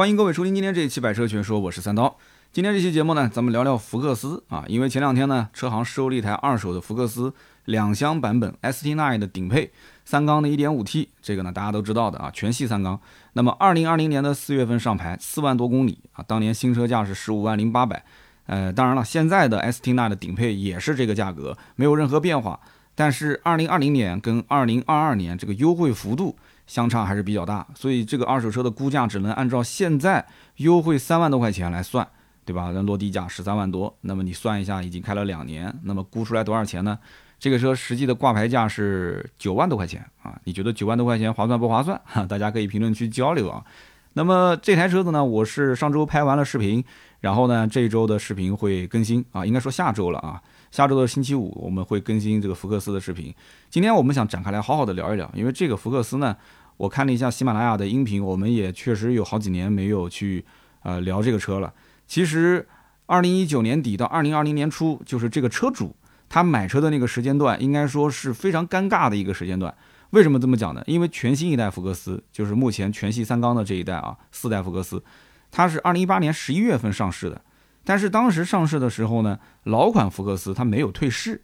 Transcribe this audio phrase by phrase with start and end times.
[0.00, 2.16] 欢迎各位收听今天这一期《百车全说》，我是三刀。
[2.54, 7.34] 今天这期节目呢，咱们聊聊福克斯啊，因为前两天呢，车行收了一台二手的福克斯
[7.66, 9.70] 两厢版本 ST9 的顶配
[10.06, 12.98] 三缸的 1.5T，这个呢大家都知道的啊，全系三缸。
[13.34, 18.02] 那么2020年的四月份上牌，四万多公里啊，当年新车价是十五万零八百。
[18.46, 22.58] 呃，当然了，现在的 ST9 的顶配也是这个价格，没有任何变化。
[22.94, 26.36] 但是2020年跟2022年这个优惠幅度。
[26.70, 30.24] 相差还是比较大，所以这个二手车的估价只能按照现在
[30.58, 32.06] 优惠三万多块钱来算，
[32.44, 32.70] 对吧？
[32.72, 36.96] 那落地价十三万多，那么你算一下，已经开了两年，那么估出来多少钱呢？
[37.40, 42.00] 这个车实际的挂牌价是九万多块钱啊，你觉得九万多块钱划算不划算？
[42.04, 43.64] 哈， 大家可以评论区交流啊。
[44.12, 46.84] 那么这台车子呢，我是上周拍完了视频，
[47.18, 50.40] 然后呢这周的视频会更新啊，应该说下周了啊。
[50.70, 53.34] 下周的星期五我们会更新这个福克斯的视频。
[53.68, 56.36] 今天我们想展开来好好的聊一聊，因为这个福克斯呢。
[56.80, 60.42] 我看了一下喜马拉雅的音频，我们也确实有好几年没有去
[60.82, 61.70] 呃聊这个车了。
[62.06, 62.66] 其实，
[63.04, 65.94] 二零一九年底到二零二零年初，就是这个车主
[66.26, 69.74] 他买车的那个时间段，应该说是非常尴尬的一个时间段。
[70.12, 70.82] 为什么这么讲呢？
[70.86, 75.04] 因为全新一代福克斯，就是目前全系三缸的这一代啊，四代福克斯，
[75.50, 77.42] 它是二零一八年十一月份上市的。
[77.84, 81.42] 但是当时上市的时候呢，老款福克斯它没有退市。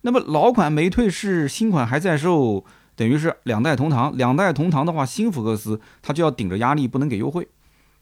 [0.00, 2.64] 那么老款没退市，新款还在售。
[2.96, 7.48] 等于是两代同堂，两代同堂的话，新福克斯它就要顶着压力，不能给优惠。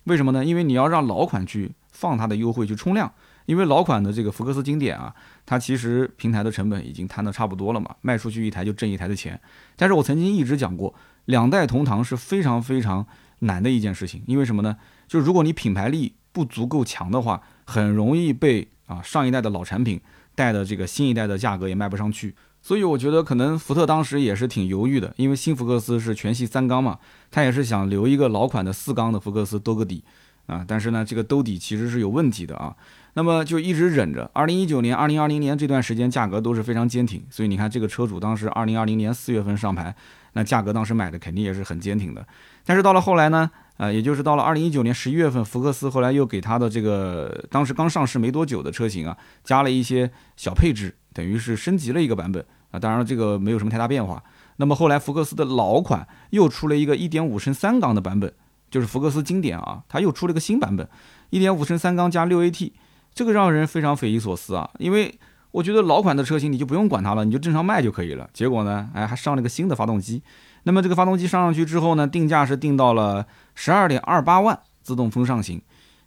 [0.04, 0.44] 为什么呢？
[0.44, 3.12] 因为你要让老款去放它的优惠去冲量，
[3.46, 5.14] 因为老款的这个福克斯经典啊，
[5.46, 9.40] 它其实平台的成本已经摊得差不多了嘛，卖出去一台就挣一台的钱。
[9.76, 10.92] 但是我曾经一直讲过，
[11.26, 13.06] 两代同堂是非常非常
[13.40, 14.76] 难的一件事情，因为什么呢？
[15.06, 20.00] 就是如果你品牌力不足够强的话，很容易被啊上一代的老产品
[20.34, 22.34] 带的这个新一代的价格也卖不上去。
[22.62, 26.96] 所以我觉得可能福特当时也是挺犹豫的，因为新福克斯是全系三缸嘛，
[27.28, 30.04] 他也是想留一个老款的四缸的福克斯兜个底
[30.46, 30.64] 啊。
[30.66, 32.74] 但是呢，这个兜底其实是有问题的啊。
[33.14, 37.22] 那么就一直忍着，二零一九年、二零二零年这段时间价格都是非常坚挺。
[37.28, 39.94] 所以你看这个车主当时二零二零年四月份上牌，
[40.34, 42.24] 那价格当时买的肯定也是很坚挺的。
[42.64, 50.94] 但是到了后来呢，呃，也就是到了二零一九年十一月份，福克斯后来又给他的这个当时刚上市没多久的车型啊，加了一些小配置。
[51.12, 54.22] 等于是升级了一个版本啊，当然这个没有什么太大变化。
[54.56, 58.32] 那么后来福克斯的老款又出了一个1.5升三缸的版本，
[58.70, 60.88] 就是福克斯经典啊，它又出了个新版本
[61.30, 62.72] ，1.5升三缸加 6AT，
[63.14, 65.18] 这个让人非常匪夷所思啊，因为
[65.52, 68.28] 我觉得老款的车型你就不用管它了，你就正常卖就可以了。
[68.32, 70.22] 结果呢，哎，还上了个新的发动机。
[70.64, 75.60] 那么这个发动机上上去之后呢，定价是定到了12.28万自动风尚型。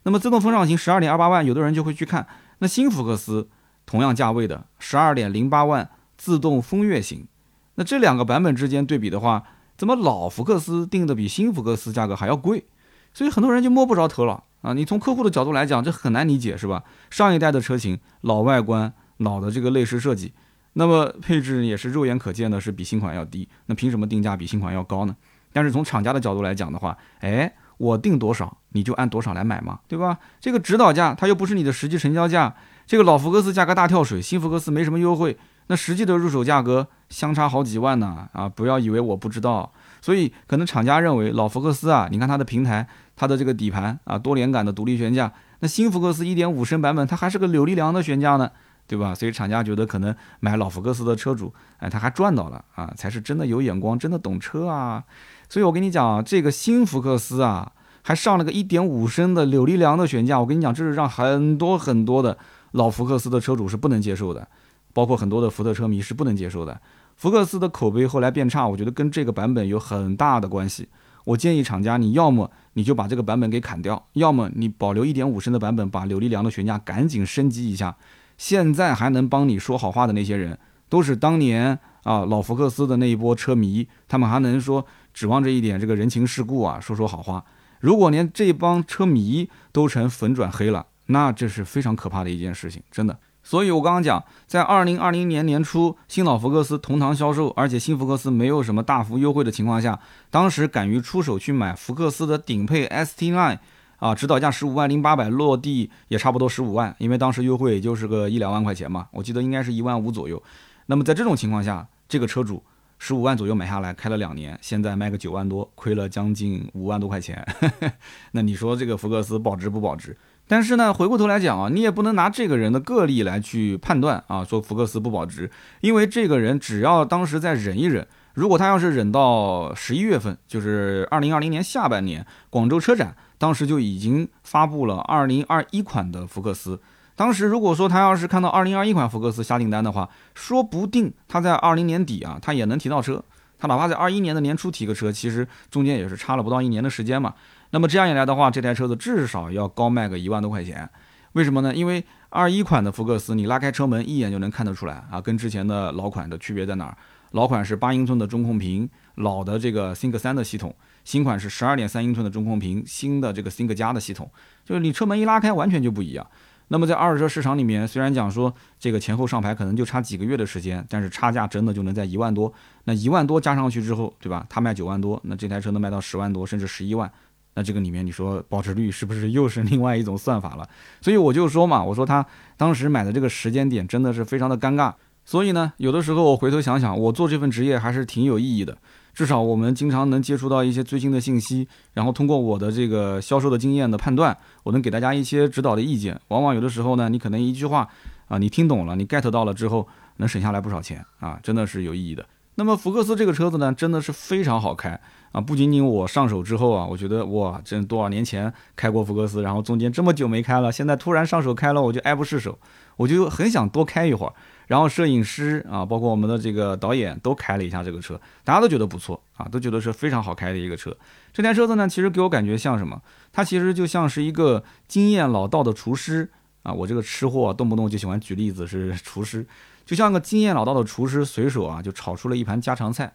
[0.04, 2.26] 那么自动风尚型12.28万，有的人就会去看
[2.60, 3.50] 那新福克斯。
[3.86, 7.28] 同样价位的十二点零八万自动风悦型，
[7.76, 9.44] 那这两个版本之间对比的话，
[9.78, 12.66] 怎么老福克斯定的比新福克斯价格还要贵？
[13.14, 14.74] 所以很多人就摸不着头脑啊！
[14.74, 16.84] 你从客户的角度来讲，这很难理解，是吧？
[17.10, 20.34] 上一代的车型，老外观，老的这个内饰设计，
[20.74, 25.16] 那么配置也是肉眼可见的，是比新款要低，那凭什么定价比新款要高呢？
[25.54, 30.18] 但是从厂家的角度来讲的话，哎，我定多少你就按多少来买嘛，对吧？
[30.42, 32.56] 这个指导价它又不是你的实际成交价。
[32.88, 35.36] 这个老福克斯价格大跳水，新福克斯没什么优惠，
[35.68, 38.48] 那实际的入手价格相差好几万呢啊！
[38.48, 45.32] 不要以为我不知道，所以可能厂家认为老福克斯啊，你看它的平台，它的这个底盘啊，多连杆的独立悬架，
[45.62, 48.52] 那新福克斯1.5升版本它还是个扭力梁的悬架呢，
[48.86, 49.16] 对吧？
[49.16, 55.04] 所以厂家觉得可能买老福克斯的车主，哎，他还赚到了啊，才是真的有眼光，真的懂车啊！
[55.50, 57.72] 所以我跟你讲，这个新福克斯啊，
[58.04, 62.38] 还上了个1.5升的扭力梁的悬架，我跟你讲，这是让很多很多的。
[62.76, 64.46] 老福克斯的车主是不能接受的，
[64.94, 66.80] 包括很多的福特车迷是不能接受的。
[67.16, 70.90] 福克斯的口碑后来变差，我觉得跟这个版本有很大的关系。
[71.24, 77.96] 我建议厂家，你要么你就把这个版本给砍掉，要么你保留1.5升的版本，把扭力梁的悬架赶紧升级一下。
[78.38, 80.60] 现在还能帮你说好话的那些人，
[80.90, 87.46] 都是当年啊老福克斯的那一波车迷，他们还能说指望着一点这个人情世故啊说说好话。
[87.80, 93.18] 如果连这帮车迷都成粉转黑了，那这是非常可怕的一件事情，真的。
[93.44, 100.00] 所以我刚刚讲，在二零二零年年初，新老福克斯同堂销售，而且新福克斯没有什么大幅优惠的情况下，
[100.32, 103.60] 当时敢于出手去买福克斯的顶配 ST9，
[103.98, 110.42] 啊，指导价十五万零八百，落地也差不多十五万，因为当时优惠也就是个一两万块钱嘛，我记得应该是一万五左右。
[110.88, 112.64] 那么在这种情况下，这个车主
[112.98, 117.46] 十五万左右买下来，开了两年，现在卖个九万多，亏了将近五万多块钱。
[118.34, 120.18] 那你说这个福克斯保值不保值？
[120.48, 125.50] 但是呢，回过头来讲啊，你也不能拿这个人的个例来去判断啊，说福克斯不保值，
[125.82, 136.80] 因为这个人只要当时再忍一忍，如果他要是忍到十一月份，就是二零二零年下半年广州车展，当时就已经发布了2021款的福克斯。
[137.16, 143.24] 当时如果说他要是看到2021款福克斯下订单的话，说不定他在20年底啊，他也能提到车。
[143.58, 147.34] 他哪怕在21年的年初提个车，其实中间也是差了不到一年的时间嘛。
[147.76, 150.90] 那么这样一来的话，这台车子至少要高卖个一万多块钱。
[151.34, 151.76] 为什么呢？
[151.76, 156.98] 因为二一款的福克斯，你拉开车门一眼就能看得出来啊，跟之前的老款的区别在哪儿？
[157.32, 160.72] 老款是八英寸的中控屏，老的这个 Think 三的系统；
[161.04, 164.32] 新款是十二点三英寸的中控屏，新的这个 Think 加的系统。
[164.64, 166.26] 就是你车门一拉开，完全就不一样。
[166.70, 172.52] 那么在二手车市场里面，虽然讲说这个前后上牌可能就差几个月的时间，但是差价真的就能在一万多。
[172.86, 174.46] 那一万多加上去之后，对吧？
[174.50, 177.12] 他卖九万多，那这台车能卖到十万多，甚至十一万。
[177.56, 180.70] 那这个里面你说保值率是不是又是另外一种算法了？
[181.02, 182.26] 所以我就说嘛，我说他
[182.56, 184.94] 当时买的这个时间点真的是非常的尴尬。
[185.24, 188.78] 所以呢，有的时候我回头想想，我做这份职业还是挺有意义的。
[189.14, 196.20] 至少我们经常能接触到一些最新的信息，然后通过我的这个销售的经验的判断，我能给大家一些指导的意见。
[196.28, 197.88] 往往有的时候呢，你可能一句话
[198.28, 199.88] 啊，你听懂了，你 get 到了之后，
[200.18, 202.26] 能省下来不少钱啊，真的是有意义的。
[202.56, 205.00] 那么福克斯这个车子呢，真的是非常好开
[205.36, 205.42] 啊！
[205.42, 212.58] 不仅仅我上手之后啊，我觉得哇，这多少年前开过福克斯，然后中间这么久没开了，现在突然上手开了，我就爱不释手，
[212.96, 214.34] 我就很想多开一会儿。
[214.68, 220.96] 然后摄影师啊，包括我们的这个导演都开了一下这个车，大家都觉得不错啊，都觉得是非常好开的一个车。
[221.34, 223.02] 这台车子呢，其实给我感觉像什么？
[223.34, 226.32] 它其实就像是一个经验老道的厨师
[226.64, 226.72] 啊。
[226.72, 229.46] 我这个吃货动不动就喜欢举例子，是厨师。
[229.86, 233.14] 就像个经验老道的厨师，随手啊就炒出了一盘家常菜，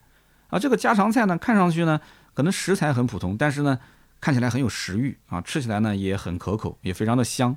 [0.50, 2.00] 啊，这个家常菜呢，看上去呢
[2.34, 3.78] 可能食材很普通，但是呢
[4.20, 7.56] 看起来很有食欲啊，吃起来呢也很可口，也非常的香。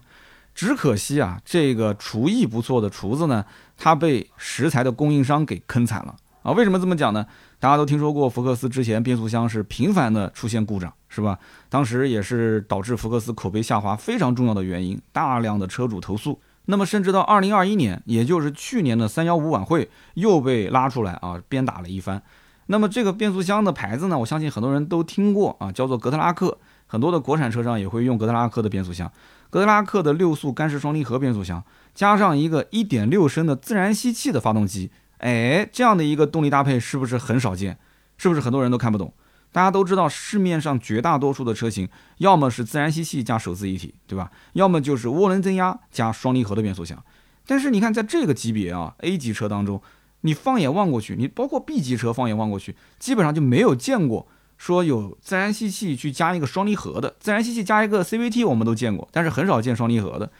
[0.56, 3.44] 只可惜啊，这个厨艺不错的厨子呢，
[3.76, 6.52] 他被食材的供应商给坑惨了啊！
[6.52, 7.26] 为什么这么讲呢？
[7.60, 11.40] 大家都听说过福克斯之前变速箱是频繁的出现故障，是吧？
[11.70, 16.40] 当时也是导致福克斯口碑下滑非常重要的原因，大量的车主投诉。
[16.66, 22.22] 那么，甚至到二零二一年，也就是去年的三幺五晚会，又被拉出来啊，鞭打了一番。
[22.68, 26.58] 那么，这个变速箱的牌子呢，我相信很多人都听过啊，叫做格特拉克。
[26.86, 29.12] 很多的国产车上也会用格特拉克的变速箱，
[29.50, 31.64] 格特拉克的六速干式双离合变速箱，
[31.96, 37.80] 加上一个一点六升的自然吸气的发动机，哎，这样的一个动力搭配是不是很少见？
[38.18, 39.12] 是不是很多人都看不懂？
[39.52, 41.90] 大家都知道，市面上绝大多数的车型，
[42.20, 44.30] 要么是自然吸气加手自一体，对吧？
[44.54, 47.04] 要么就是涡轮增压加双离合的变速箱。
[47.48, 49.82] 但是你看，在这个级别啊，A 级车当中，
[50.26, 54.28] 你放眼望过去，你包括 B 级车放眼望过去，基本上就没有见过
[54.58, 57.16] 说有自然吸气去加一个双离合的。
[57.20, 60.32] 自然吸气加一个 CVT 我们都见过，但是很少见双离合的。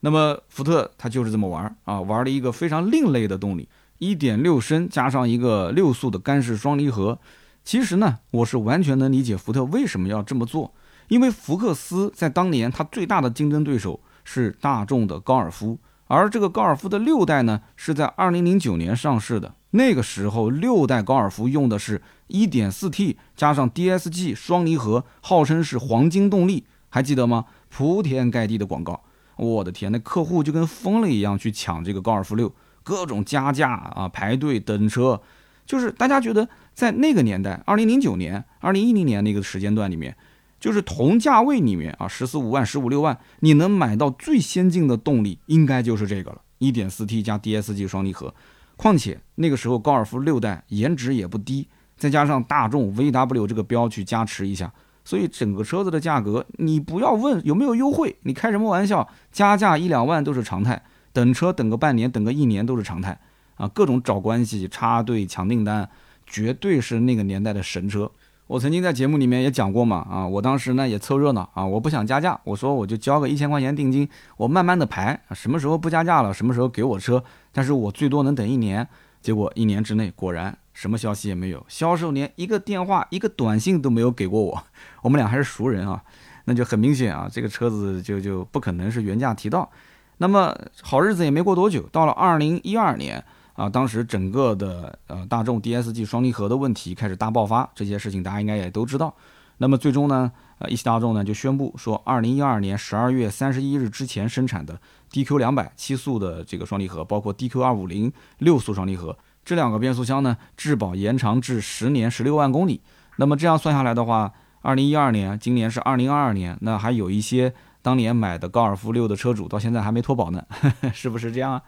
[0.00, 7.18] 那么福特它就是这么玩啊，玩了一个非常另类的动力，一点六升加上一个六速的干式双离合。
[7.64, 10.72] 其实呢，我是完全能理解福特为什么要这么做，
[11.08, 15.78] 因为福克斯在当年它最大的竞争对手是大众的高尔夫，
[16.10, 27.44] 而这个高尔夫的六代呢是在二零零九年上市的，那个时候六代高尔夫用的是一点四 T 加上 DSG 双离合，号称是黄金动力，还记得吗？
[27.68, 29.04] 铺天盖地的广告，
[29.36, 32.52] 我的天，那客户就跟疯了一样去抢这个高尔夫六，
[32.82, 35.20] 各种加价啊，排队等车。
[35.64, 40.16] 就是大家觉得在那个年代，二零零九年、二零一零年那个时间段里面，
[40.60, 48.34] 就是同价位里面啊，十四五万、十五六万，你能买到最先进的动力，应该就是这个了，一点四 T 加 DSG 双离合。
[48.76, 54.72] 况且那个时候高尔夫六代颜值也不低，再加上大众 VW 这个标去加持一下，
[55.04, 59.08] 所以整个车子的价格，你不要问有没有优惠，你开什么玩笑？
[59.32, 63.18] 加价一两万都是常态，等车等个半年、等个一年都是常态。
[63.56, 65.86] 啊，各种找关系、插队、抢订单，
[66.26, 68.10] 绝对是那个年代的神车。
[68.50, 78.88] 我曾经在节目里面也讲过嘛，啊，我当时呢也凑热闹啊，我不想加价，我说我就交个一千块钱定金，我慢慢的排，什么时候不加价了，什么时候给我车，但是我最多能等一年。
[79.22, 84.60] 结果一年之内，果然什么消息也没有，销售连一个电话、一个短信都没有给过我。
[85.02, 86.02] 我们俩还是熟人啊，
[86.46, 89.70] 那就很明显啊，这个车子就就不可能是原价提到。
[90.16, 90.52] 那么
[90.82, 93.24] 好日子也没过多久，到了二零一二年。
[93.60, 99.14] 啊，当时整个的呃大众 DSG 双离合的问题开始大爆发，这些事情大家应该也都知道。
[99.58, 104.80] 那么最终呢，呃一汽大众呢就宣布说，二零一二年十二月三十一日之前生产的
[105.12, 109.14] DQ 两百七速的这个双离合，包括 DQ 二五零六速双离合
[109.44, 112.80] 这两个变速箱呢，质保延长至十年十六万公里。
[113.16, 117.52] 那么这样算下来的话，二零一二年，今年是二零二二年，那还有一些
[117.82, 120.42] 当年买的高尔夫六的车主到现在还没脱保呢，
[120.94, 121.62] 是不是这样啊？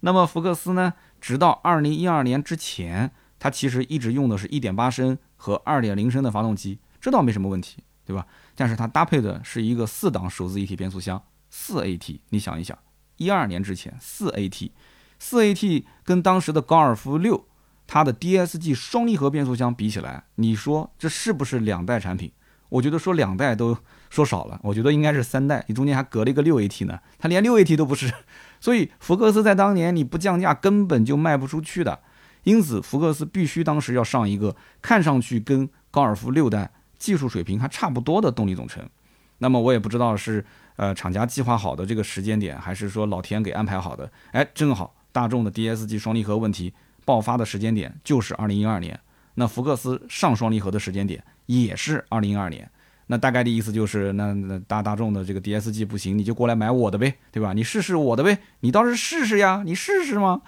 [0.00, 0.92] 那么福克斯呢？
[1.20, 7.82] 直到二零一二年之前，它其实一直用的是一点八升和二点零升的发动机，这倒没什么问题。
[8.08, 8.26] 对吧？
[8.54, 12.18] 但是它搭配的是一个四档手自一体变速箱，四 AT。
[12.30, 12.78] 你想一想，
[13.18, 14.70] 一二年之前四 AT，
[15.18, 17.46] 四 AT 跟当时的高尔夫六
[17.86, 22.32] 它的 DSG 双离合变速箱比起来，你说这是不是两代产品？
[22.70, 23.76] 我觉得说两代都
[24.10, 28.12] 说少了，我觉得应该是三代，你中间还隔了一个六 AT 呢，它连六 AT 都不是。
[28.60, 32.00] 所以福克斯在当年你不降价根本就卖不出去的，
[32.42, 38.84] 因此福克斯必须当时要上一个看上去跟高尔夫六代技术水平还差不多的动力总成。
[39.38, 44.10] 那么我也不知道是呃厂家计划好的这个时间点，还是说老天给安排好的。
[44.32, 46.74] 哎，正好大众的 DSG 双离合问题
[47.04, 48.98] 爆发的时间点就是二零一二年，
[49.34, 52.68] 那福克斯上双离合的时间点也是二零一二年。
[53.10, 57.54] 那大概的意思就是，那那大大众的这个 DSG 不行，你就过来买我的呗，对吧？
[57.54, 60.42] 你试试我的呗，你倒是试试呀，你试试吗？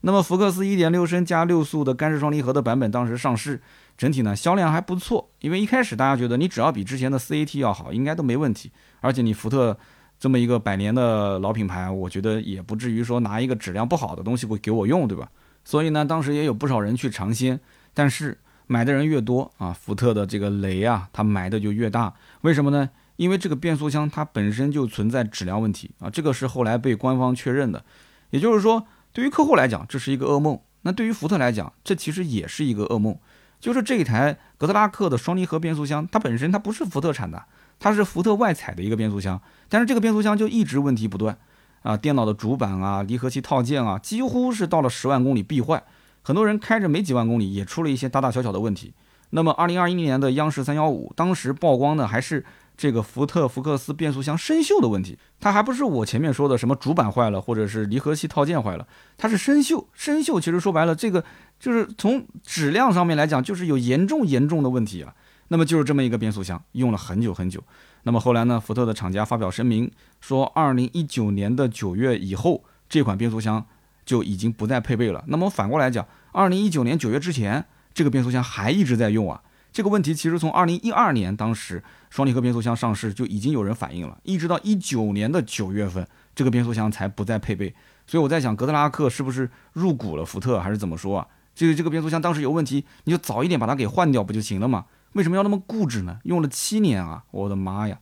[0.00, 3.60] 那么福克斯1.6升加六速的干式双离合的版本当时上市，
[3.98, 8.72] 整体呢销量还不错，因为一开始大家觉得你只要比之前的 CAT 要好，应该都没问题。
[9.00, 9.76] 而且你福特
[10.18, 15.28] 这么一个百年的老品牌，我觉得也不至于说拿一个质量不好的东西会给我用，对吧？
[15.64, 17.60] 所以呢，当时也有不少人去尝鲜，
[17.92, 18.38] 但是。
[18.66, 22.14] 买的人越多啊，福特的这个雷啊，它埋的就越大。
[22.40, 22.90] 为什么呢？
[23.16, 27.84] 因为这个变速箱它本身就存在质量问题啊，这个是后来被官方确认的。
[28.30, 33.16] 也就是说，对于客户来讲，这是一个噩梦；那对于福特来讲，这其实也是一个噩梦。
[33.58, 37.44] 就是这一台格特拉克的双离合变速箱，它本身它不是福特产的，
[37.78, 41.38] 它是福特外采的一个变速箱，但是这个变速箱就一直问题不断
[41.82, 45.82] 啊，电脑的主板啊、离合器套件啊，几乎是到了十万公里必坏。
[46.26, 48.92] 很多人开着没几万公里，也出了一些大大小小的问题。
[49.30, 52.44] 那么，二零二一年的央视三幺五，当时曝光的还是
[52.76, 55.16] 这个福特福克斯变速箱生锈的问题。
[55.38, 58.84] 它还不是我前面说的什么主板坏了，或者是离合器套件坏了，
[59.16, 59.84] 它是生锈。
[59.92, 61.22] 生锈其实说白了，这个
[61.60, 65.14] 就是从质量上面来讲，就是有严重严重的问题啊。
[65.46, 67.62] 那么就是这么一个变速箱，用了很久很久。
[68.02, 69.88] 那么后来呢，福特的厂家发表声明
[70.20, 73.64] 说，二零一九年的九月以后，这款变速箱。
[74.06, 75.22] 就已经不再配备了。
[75.26, 79.42] 那么反过来讲，二零一九年九月之前，这个变速箱还一直在用啊。
[79.72, 87.74] 这个问题其实从二零一二年当时双离合变速箱上市就已经有人反映了，一直到一九年的九月份，这个变速箱才不再配备。
[88.06, 91.26] 所以我在想，格特拉克是不是入股了福特，还是怎么说啊？
[91.54, 94.86] 这个这个变速箱当时有问题，你就早一点把它给换掉不就行了吗？
[95.12, 96.18] 为什么要那么固执呢？
[96.22, 97.98] 用了七年啊，我的妈呀！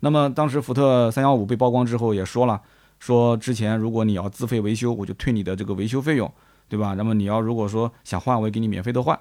[0.00, 2.60] 那么当时福特三幺五被曝光之后也说了。
[2.98, 6.32] 说之前如果你要自费维修，我就退你的这个维修费用，
[6.68, 6.94] 对吧？
[6.94, 9.18] 那么你要如果说想换，我也给你免费的换。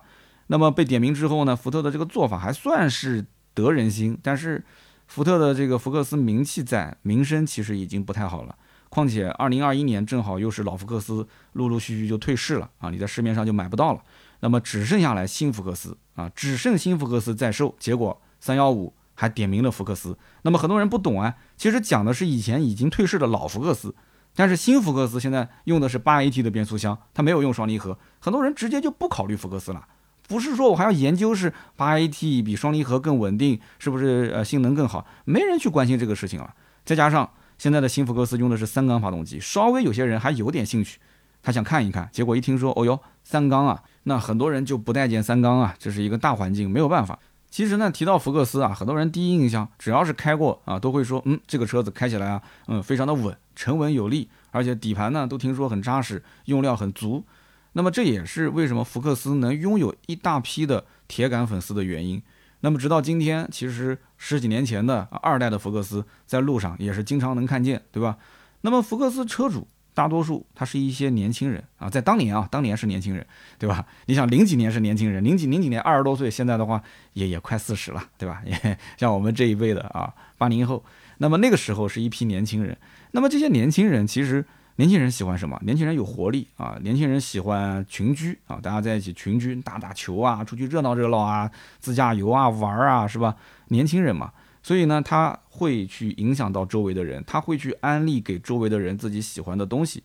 [0.47, 4.63] 那么被点名之后呢，福特的这个做法还算是得人心，但是
[5.07, 8.55] 福特的这个福克斯名气在，名声其实已经不太好了。
[8.89, 14.01] 况且二零二一年正好又是老福克斯陆陆续续就退市了啊，你在市面上就买不到了。
[14.39, 17.75] 那么只剩下来新福克斯啊，只剩新福克斯在售。
[17.79, 18.93] 结果三幺五。
[19.15, 23.95] 还点名了福克斯，那么很多人不懂啊，其实讲的是以前已经退市的老福克斯，
[24.35, 29.87] 但是新福克斯现在用的是八 AT 的变速箱，它没有用双离合，很多人直接就不考虑福克斯了，
[30.27, 36.53] 不是说我还要研究是八 AT 比双离合更稳定，是不是呃性能更好，没人去关心这个事情了。
[36.83, 40.99] 再加上现在的新福克斯用的是三缸发动机，稍微有些人还有点兴趣，
[41.41, 47.17] 他想看一看，结果一听说，哦哟，三缸啊，那很多人就不待见三缸啊，这是一个大环境，没有办法。
[47.55, 57.23] 其实呢，提到福克斯啊，很多人第一印象只要是开过啊，都会说，嗯，这个车子开起来啊，嗯，非常的稳，沉稳有力，而且底盘呢都听说很扎实，用料很足。
[57.71, 62.21] 那么这也是为什么福克斯能拥有一大批的铁杆粉丝的原因。
[62.59, 68.17] 那么直到今天，其实十几年前的二代的福克斯在路上也是经常能看见，对吧？
[68.63, 69.65] 那么福克斯车主。
[69.95, 73.25] 大多数他是一些年轻人啊，在当年啊，当年是年轻人，
[73.57, 73.83] 对吧？
[74.05, 76.83] 你想零几年是年轻人，零几零几年二十多岁，现在的话
[77.13, 78.41] 也也快四十了，对吧？
[78.45, 80.83] 也像我们这一辈的啊，八零后，
[81.17, 82.77] 那么那个时候是一批年轻人。
[83.11, 85.57] 那么这些年轻人其实，年轻人喜欢什么？
[85.63, 91.49] 年轻人有活力啊，年轻人喜欢群居啊，大家在一起群居打打球啊，出去热闹热闹啊，
[91.79, 93.33] 自驾游啊，玩啊，是吧？
[93.69, 94.33] 年轻人嘛。
[94.65, 100.01] 所以呢，他会去影响到周围的人，他会去安利给周围的人自己喜欢的东西。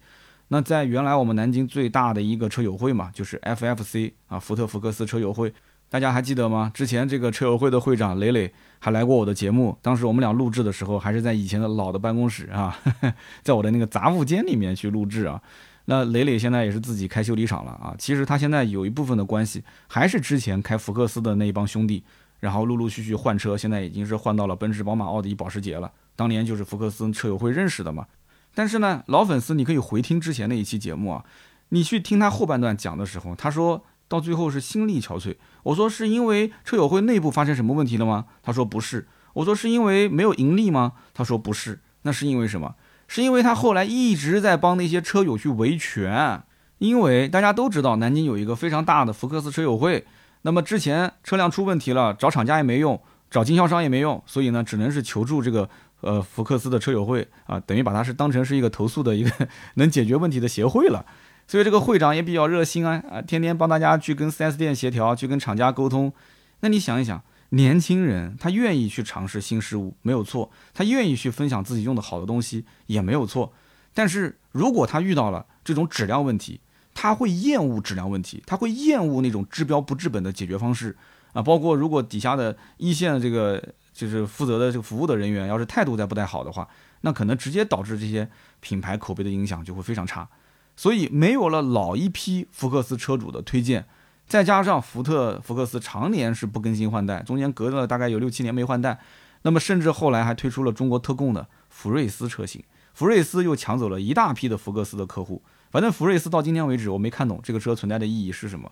[0.48, 5.50] 那在原来我们南京最大的一个车友会嘛，就是 FFC 啊，福特福克斯车友会，
[5.88, 6.70] 大家还记得吗？
[6.74, 12.78] 之前这个车友会的会长磊磊还来过我的节目，当时我们俩录制的时候还是在以前的老的办公室啊，
[13.42, 15.40] 在我的那个杂物间里面去录制啊。
[15.86, 22.04] 那磊磊现在也是自己开修理厂了啊，其实他现在有一部分的关系还是之前开福克斯的那一帮兄弟。
[22.40, 25.92] 然后陆陆续续换车，现在已经是换到了奔驰、宝马、奥迪、保时捷了。
[26.16, 28.06] 当年就是福克斯车友会认识的嘛。
[28.54, 31.24] 但是呢，老粉丝你可以回听之前那一期节目啊，
[31.68, 35.36] 你去听他后半段讲的时候，他说到最后是心力憔悴。
[35.62, 38.26] 我说是因为车友会内部发生什么问题了吗？
[38.42, 40.94] 他说不是，我说是因为没有盈利吗？
[41.14, 42.74] 他说不是，那是因为什么？
[43.06, 46.42] 是因为他后来一直在帮那些车友去维权，
[46.78, 50.06] 因为大家都知道南京有一个非常大的福克斯车友会，
[50.42, 55.68] 那么之前车辆出问题了，找厂家也没用，找经销商也没用，所以呢，只能是求助这个
[56.00, 61.04] 呃福克斯的车友会啊，等于把它是当成是一个投诉的一个 能解决问题的协会了。
[61.46, 66.12] 所以这个会长也比较热心啊啊，天天帮大家去跟 4S 店协调，去跟厂家沟通。
[66.60, 67.22] 那你想一想。
[67.52, 73.52] 年轻人他愿意去尝试新事物没有错，他愿意去分享自己用的好的东西也没有错。
[73.92, 76.60] 但是如果他遇到了这种质量问题，
[76.94, 80.96] 他会厌恶质量问题，他会厌恶那种治标不治本的解决方式
[81.32, 81.42] 啊。
[81.42, 86.68] 包括如果底下的一线的这个就是负责的这个服务的人员，要是态度再不太好的话，
[87.02, 88.28] 那可能直接导致这些
[88.60, 90.28] 品牌口碑的影响就会非常差。
[90.76, 93.86] 所以没有了老一批福克斯车主的推荐。
[94.26, 99.00] 再加上福特福克斯常年是不更新换代，中间隔了大概有六七年没换代，
[99.42, 102.62] 那么甚至后来还推出了中国特供的福睿斯车型，
[102.94, 105.42] 福睿斯又抢走了一大批的福克斯的客户。
[105.70, 108.70] 反正福睿斯到今天为止我没看懂这个车存在的意义是什么。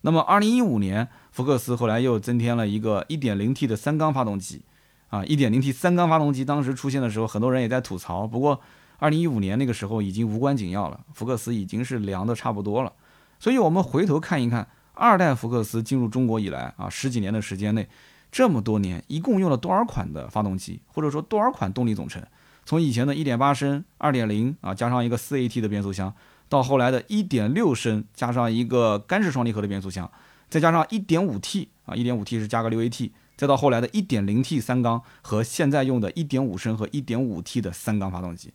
[0.00, 4.62] 那么二零一五年福克斯后来又增添了一个一点零 T 的三缸发动机，
[5.08, 8.26] 啊，一点零 T 三缸发动机当时出现的时候，很多人也在吐槽。
[8.26, 8.60] 不过
[8.98, 12.92] 二零一五年那个时候已经无关紧要了，福克斯已经是凉的差不多了。
[13.38, 14.66] 所以我们回头看一看。
[15.00, 17.88] 二代福克斯进入中国以来啊，十几年的时间内，
[18.32, 22.20] 这么多年一共用了多少款的发动机，或者说多少款动力总成？
[22.64, 26.12] 从以前的一点八升、二点零啊，加上一个四 AT 的变速箱，
[26.48, 30.10] 到后来的一点六升加上一个干式双离合的变速箱，
[30.48, 38.52] 再加上一点五 T 啊，一点五 T 是加个六 AT，再到后来的一点零 T 三缸和现在用的一点五升和一点五 T 的三缸发动机，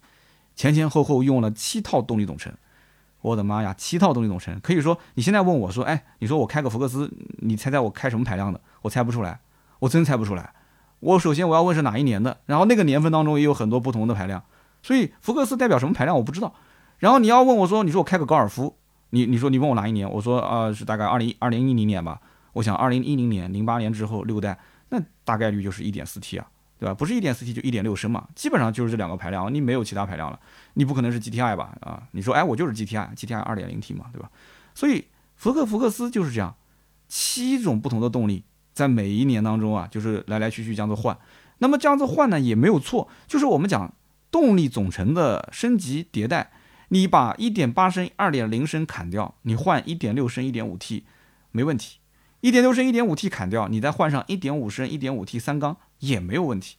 [0.56, 2.52] 前前后后用了七套动力总成。
[3.22, 8.60] 我的妈呀，七套动力总成，可以说你现在问我说，哎，你说我开个福克斯，你猜猜我开什么排量的？
[8.82, 9.40] 我猜不出来，
[9.80, 10.54] 我真猜不出来。
[11.00, 14.44] 我首先我要问是哪一年的，然后那个年份当中也有很多不同的排量，
[14.82, 16.54] 所以福克斯代表什么排量我不知道。
[17.04, 18.78] 然后你要问我说，你说我开个高尔夫，
[19.10, 20.10] 你你说你问我哪一年？
[20.10, 22.22] 我说啊是大概二零二零一零年吧。
[22.54, 26.48] 我想二零一零年零八年之后六代，那大概率就是一点四 T 啊。
[26.80, 26.94] 对吧？
[26.94, 30.40] 不是一点四 T 就一点六升嘛，基本上就是这两个排量，你没有其他排量了，
[30.76, 31.76] 你不可能是 GTI 吧？
[31.82, 34.32] 啊，你说哎，我就是 GTI，GTI 二点零 T 嘛，对吧？
[34.74, 36.56] 所以福克福克斯就是这样，
[37.10, 41.18] 七种不同的动力在每一年当中啊，就是来来去去这样子换。
[41.60, 43.94] 那么这样子换呢也没有错，就是我们讲
[44.30, 46.52] 动力总成的升级迭代，
[46.94, 51.06] 你把一点八升、二点零升砍掉，你换一点六升、一点五 T
[51.52, 51.98] 没问题。
[52.42, 56.78] 一点六升、一点五 T 砍掉，你再换上一点五升、一点五 T 三缸也没有问题。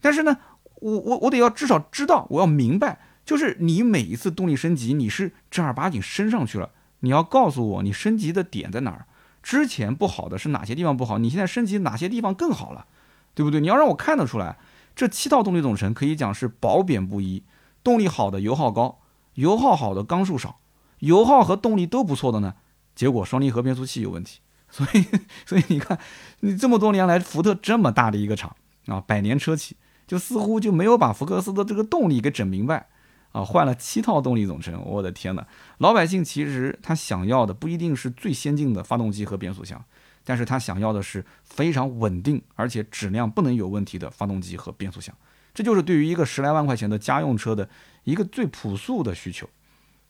[0.00, 0.38] 但是呢，
[0.76, 6.70] 我我我得要至少知道，我要明白，就是你每一次动力升级，你是正儿八经升上去了，
[7.00, 9.04] 你要告诉我你升级的点在哪儿，
[9.42, 12.86] 之前不好的是哪些地方不好，你现在升级哪些地方更好了，
[13.34, 13.60] 对不对？
[13.60, 14.56] 你要让我看得出来，
[14.96, 17.42] 这七套动力总成可以讲是褒贬不一，
[17.84, 18.99] 动力好的油耗高，
[19.40, 20.60] 油耗好的缸数少，
[20.98, 22.54] 油耗和动力都不错的呢，
[22.94, 24.40] 结果双离合变速器有问题。
[24.68, 25.04] 所以，
[25.46, 25.98] 所以你看，
[26.40, 28.54] 你这么多年来，福特这么大的一个厂
[28.86, 29.74] 啊，百年车企，
[30.06, 32.86] 就似乎就没有把福克斯的这个动力给整明白
[33.32, 35.44] 啊，换了七套动力总成，我的天呐，
[35.78, 39.82] 老百姓其实他想要的不一定是最先进的发动机和变速箱，
[40.22, 45.12] 但是他想要的是非常稳定而且质量不能有问题的发动机和变速箱，
[45.52, 47.68] 这就是对于一个十来万块钱的家用车的
[48.04, 49.48] 一个最朴素的需求。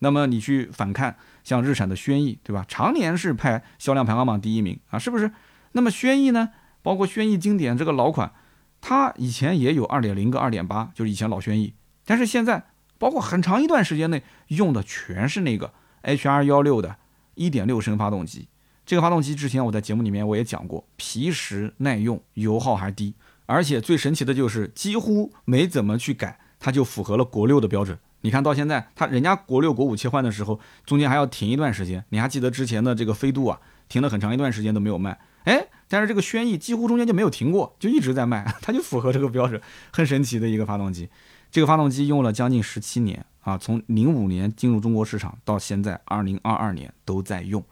[0.00, 2.64] 那么你去反看像日产的轩逸，对吧？
[2.66, 5.30] 常年是排销量排行榜第一名啊，是不是？
[5.72, 6.50] 那么轩逸呢？
[6.82, 8.32] 包括轩逸经典这个老款，
[8.80, 11.74] 它以前也有二点零跟二点八，就是以前老轩逸。
[12.06, 12.64] 但是现在，
[12.96, 16.96] 包括很长一段时间内用的全是那个 HR 幺六的
[17.34, 18.48] 一点六升发动机。
[18.86, 23.14] 这个发动机之前我在节目里面我也讲过，皮实耐用，油耗还低，
[23.46, 27.98] 而且最神奇的就是几乎没怎么去改，它就符合了国六的标准。
[28.20, 32.04] 你看到现在，他人家国六国五切换的时候，中间还要停一段时间。
[32.10, 35.18] 你还记得之前的这个飞度啊，停了很长一段时间都没有卖。
[35.44, 39.58] 哎，但是这个轩逸几乎中间就没有停过，就一直在卖， 它就符合这个标准，
[39.90, 41.08] 很神奇的一个发动机。
[41.50, 47.64] 这个发动机用了将近十七年啊，从零五年进入中国市场到现在二零二二年都在用。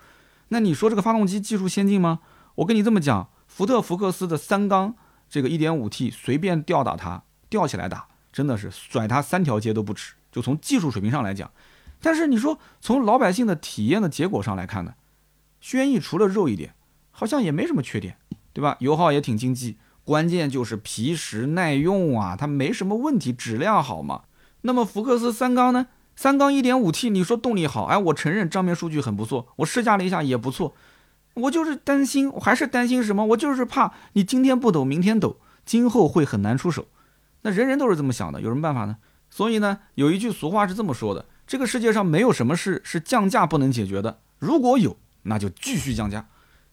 [0.48, 2.20] 那你说这个发动机技术先进吗？
[2.54, 4.94] 我跟你这么讲，福特福克斯的三缸
[5.28, 10.14] 这个一点五 T 随便吊打它，吊起来打，真的是甩它三条街都不止。
[10.30, 11.50] 就从技术水平上来讲，
[12.00, 14.94] 但是你说从老百姓的体验的结果上来看呢，
[15.60, 16.74] 轩逸除了肉一点，
[17.10, 18.18] 好像也没什么缺点，
[18.52, 18.76] 对吧？
[18.80, 24.22] 油耗也挺经济，关键就是皮实耐用啊，它没什么问题，质量好嘛。
[24.60, 25.86] 那么福克斯三缸呢？
[26.14, 30.74] 三缸一点五 T，你说动力好，哎，我承认账面数据很不错，我试驾了一下也不错，
[31.34, 33.24] 我就是担心，我还是担心什么？
[33.26, 35.38] 我就是怕你今天不抖，明天抖。
[35.64, 36.86] 今后会很难出手。
[37.42, 38.96] 那人人都是这么想的，有什么办法呢？
[39.30, 46.26] 所以呢，有一句俗话是这么说的：这个世界上没有什么事是降价不能解决的，如果有，那就继续降价。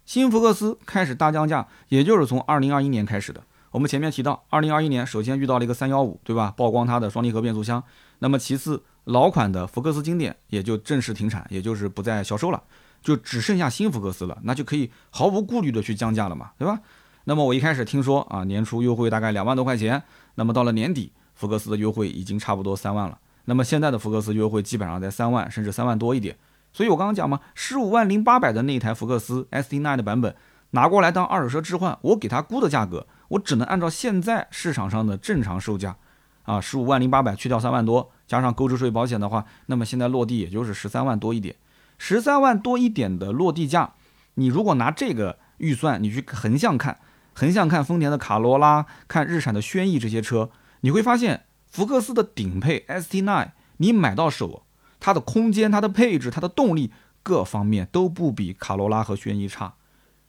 [0.06, 3.44] 新福克斯开始大降价，也就是从二零二一年开始的。
[3.72, 6.54] 我们前面提到，二零二一年首先遇到了一个三幺五，对吧？
[6.56, 7.84] 曝光它的双离合变速箱。
[8.20, 12.64] 那么其次，老款的福克斯经典也就正式停产，也就是不再销售了，
[13.02, 16.80] 就只剩下新福克斯了，那就可以毫无顾虑的去降价了嘛，对吧？
[17.26, 20.02] 那么我一开始听说啊，年初优惠大概两万多块钱，
[20.36, 23.20] 那么到了年底，福克斯的优惠已经差不多三万了。
[23.46, 26.38] 那么现在的福克斯优惠基本上在三万，甚至三万多一点。
[26.74, 30.36] 所以我刚刚讲嘛，十五万零八百的那一台福克斯 ST9 的版本
[30.72, 33.08] 拿过来当二手车置换，我给他估的价格。
[33.30, 35.96] 我只能按照现在市场上的正常售价，
[36.44, 41.56] 啊，十五万零八百去掉三万多，加上购置税保险的话，那么现在落地也就是十三万多一点。
[41.98, 43.94] 十三万多一点的落地价，
[44.34, 47.00] 你如果拿这个预算，你去横向看，
[47.36, 50.50] 横向看丰田的卡罗拉，看日产的轩逸这些车，
[50.82, 54.64] 你会发现福克斯的顶配 ST9，你买到手，
[55.00, 59.76] 它的空间、它的配置、它的动力各方面都不比卡罗拉和轩逸差，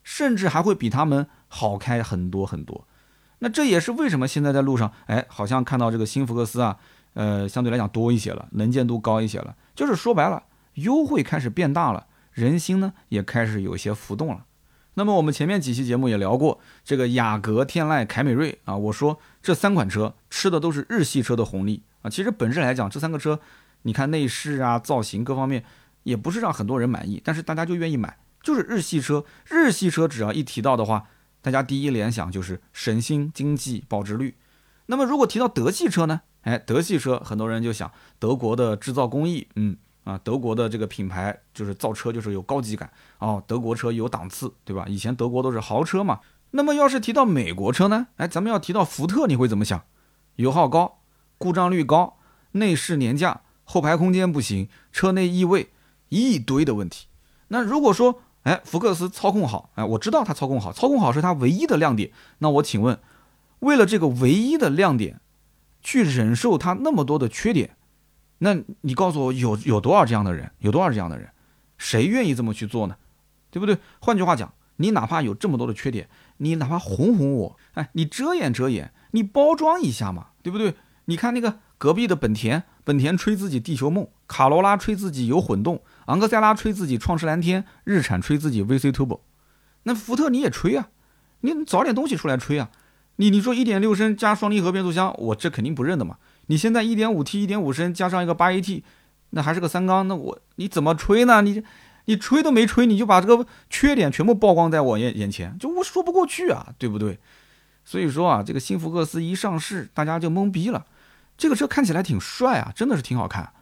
[0.05, 1.29] 甚至还会比他们。
[1.49, 2.87] 好开很多很多，
[3.39, 6.77] 那这也是为什么现在在路上，哎，好像看到这个新福克斯啊，
[7.15, 10.43] 呃，相对来讲多一些了，能见度高一些了，就是说白了，
[10.75, 14.45] 优惠开始变大了，人心呢也开始有些浮动了。
[14.99, 23.39] 那么我们前面几期节目也聊过这个雅阁、天籁、凯美瑞啊，我说这三款车吃的都是日系车的红利啊，其实本质来讲，这三个车，
[23.83, 25.65] 你看内饰啊、造型各方面
[26.03, 31.07] 也不是让很多人满意，但是大家就愿意买，就是日系车，日系车只要一提到的话。
[31.43, 34.35] 大家第一联想就是省心、经济、保值率。
[34.87, 36.23] 那么如果提到德系车呢？
[36.41, 42.89] 哎，德系车很多人就想德国的制造工艺，嗯啊，德国的这个品牌就是造车就是有高级感
[43.19, 44.87] 哦，德国车有档次，对吧？
[44.89, 46.21] 以前德国都是豪车嘛。
[46.53, 48.07] 那么要是提到美国车呢？
[48.17, 49.83] 哎，咱们要提到福特，你会怎么想？
[50.37, 51.01] 油耗高，
[51.39, 52.19] 故障率高，
[52.53, 55.71] 内饰廉价，后排空间不行，车内异味，
[56.09, 57.09] 一堆的问题。
[57.49, 62.13] 那如果说，哎，福克斯操控好，哎，我知道它操控好，操控好是它唯一的亮点。
[62.39, 63.01] 那我请问，
[63.59, 65.21] 为了这个唯一的亮点，
[65.83, 67.76] 去忍受它那么多的缺点，
[68.39, 70.51] 那你告诉我有有多少这样的人？
[70.59, 71.29] 有多少这样的人？
[71.79, 72.97] 谁愿意这么去做呢？
[73.51, 73.79] 对不对？
[74.01, 80.75] 换句话讲，你哪怕有这么多的缺点，你哪怕哄哄我，哎，你遮掩遮掩，你包装一下嘛，对不对？
[81.07, 85.83] 你看那个隔壁的本田，本田吹自己地球梦，卡罗拉吹自己有混动。
[86.07, 89.21] 昂克赛拉吹自己创世蓝天，日产吹自己 VC Turbo，
[89.85, 90.89] 那福特你也吹啊，
[91.41, 92.71] 你找点东西出来吹啊！
[93.17, 96.19] 你你说一点六升加双离合变速箱，我这肯定不认的嘛。
[96.47, 98.83] 你现在一点五 T 一点五升加上一个八 AT，
[99.31, 101.43] 那还是个三缸，那我你怎么吹呢？
[101.43, 101.63] 你
[102.05, 107.19] 你吹都没吹，你就把这个缺点全部曝光在我眼眼前，就我说不过去啊，对不对？
[107.85, 110.87] 所以说啊，这个新福克斯一上市，大家就懵逼了。
[111.37, 113.53] 这个车看起来挺帅啊，真的是挺好看。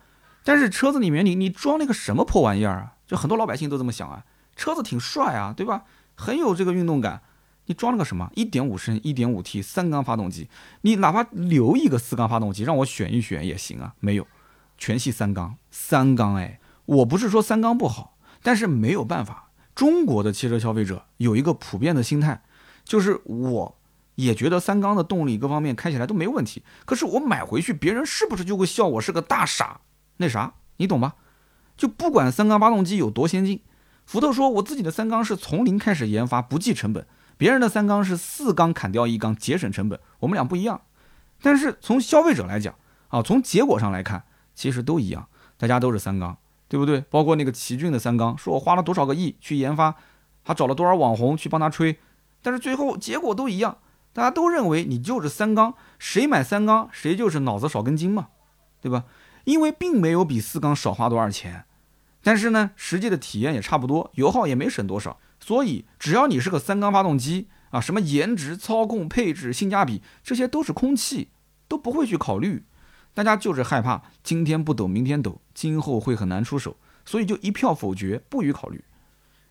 [0.44, 2.92] 但是车子里面你你装了个什么破玩意儿啊？
[3.06, 4.24] 就很多老百姓都这么想啊。
[4.56, 5.84] 车子挺帅啊，对吧？
[6.14, 7.22] 很有这个运动感。
[7.66, 8.30] 你装了个什么？
[8.34, 10.48] 一点五升、一点五 T 三缸发动机，
[10.82, 13.94] 你哪怕留一个四缸发动机让我选一选也行啊。
[14.00, 14.26] 没有，
[14.76, 16.60] 全系三缸，三缸哎。
[16.86, 19.50] 我不是说三缸不好，但是没有办法。
[19.74, 22.42] 中国的汽车消费者有一个普遍的心态，
[22.84, 23.78] 就是我
[24.16, 26.62] 也觉得三缸的动力各方面开起来都没问题。
[26.84, 29.80] 可是我买回去，别人是不是就会笑我是个大傻？
[30.18, 31.14] 那啥，你懂吧？
[31.76, 33.62] 就不管三缸发动机有多先进，
[34.04, 37.02] 福特说我自己的三缸是从零开始研发，不计成本；
[37.36, 39.98] 别人的三缸是四缸砍掉一缸，节省成本。
[40.20, 40.82] 我们俩不一样，
[41.42, 42.74] 但是从消费者来讲
[43.08, 46.36] 啊，从结果上来看，其实都一样，大家都是三缸，
[46.68, 47.00] 对不对？
[47.10, 49.94] 包括那个奇骏的三缸，说我花了多少个亿去研发，
[50.42, 51.98] 还找了多少网红去帮他吹，
[52.42, 53.78] 但是最后结果都一样，
[54.12, 58.28] 大家都认为你就是三缸，谁买三缸谁就是脑子少根筋嘛，
[58.80, 59.04] 对吧？
[59.44, 61.66] 因为并没有比四缸少花多少钱，
[62.22, 71.28] 但是呢，实际的体验也差不多，油耗也没省多少，所以只要你是个三缸发动机啊，什么颜值、操控、配置、性价比，这些都是空气，
[71.68, 72.64] 都不会去考虑。
[73.12, 78.82] 大家就是害怕今天不抖，明天抖，今后会很难出手，所以就一票否决，不予考虑。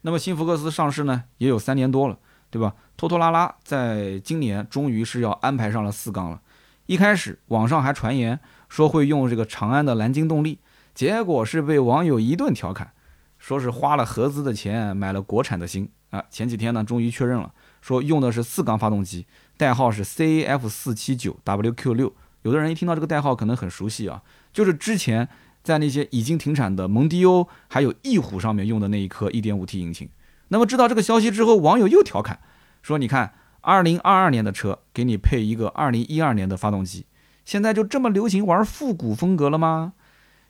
[0.01, 2.17] 那么新福克斯上市呢，也有三年多了，
[2.49, 2.73] 对吧？
[2.97, 6.41] 拖拖拉拉，在今年终于是要安排上了四缸了。
[6.87, 8.39] 一开始网上还传言。
[8.69, 10.57] 说会用这个长安的蓝鲸动力，
[10.95, 12.92] 结果是被网友一顿调侃，
[13.43, 16.23] 说是花了合资的钱买了国产的芯啊。
[16.29, 19.27] 前几天呢，终于确认了，说用的是四缸发动机，
[19.57, 22.13] 代号是 CAF 四七九 WQ 六。
[22.43, 25.27] 有的人一听到这个代号可能很熟悉啊，就是之前
[25.61, 30.09] 在那些已经停产的蒙迪欧还有翼虎上面用的那一颗 1.5T 引擎。
[30.47, 32.39] 那么知道这个消息之后，网友又调侃
[32.81, 37.07] 说：“你看二零二二年的车给你配一个二零一二年的发动机，
[37.43, 39.91] 现在就这么流行玩复古风格了吗？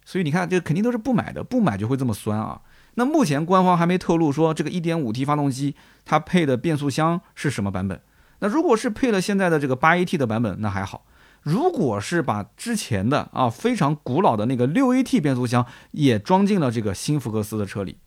[0.06, 2.62] 所以你看，这肯定都是不买的，不买就会这么酸啊。
[2.96, 5.76] 那目前官方还没透露说这个 1.5T 发动机
[6.06, 8.00] 它配的变速箱是什么版本。
[8.40, 11.06] 那如果是配了现在的这个 8AT 的版本，那还好；
[11.42, 17.98] 如果是把之前的啊非常古老的那个 6AT 变速箱也装进了这个新福克斯的车里，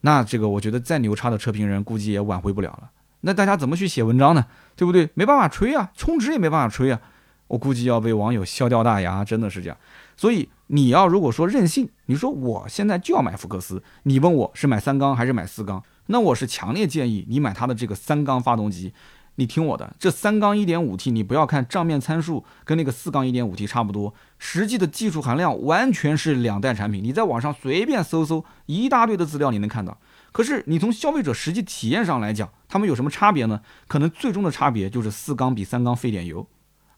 [0.00, 2.90] 那这个我觉得再牛叉的车评人估计也挽回不了了。
[3.20, 4.46] 那大家怎么去写文章呢？
[4.76, 5.10] 对不对？
[5.14, 7.00] 没办法吹啊，充值也没办法吹啊。
[7.48, 9.76] 我估计要被网友笑掉大牙，真的是这样。
[10.16, 18.92] 所以你要如果说任性，你说我现在就要买福克斯，你问我是买三缸还是买四缸，那我是强烈建议你买它的这个三缸发动机。
[19.36, 27.02] 你听我的，这三缸一点五 T 你不要看账面参数跟那个四缸一点五 T 差不多，实际的技术含量完全是两代产品。
[27.02, 29.96] 你在网上随便搜搜，一大堆的资料你能看到。
[30.32, 33.62] 可是你从消费者实际体验上来讲，他们有什么差别呢？
[33.86, 36.46] 可能最终的差别就是四缸比三缸费点油，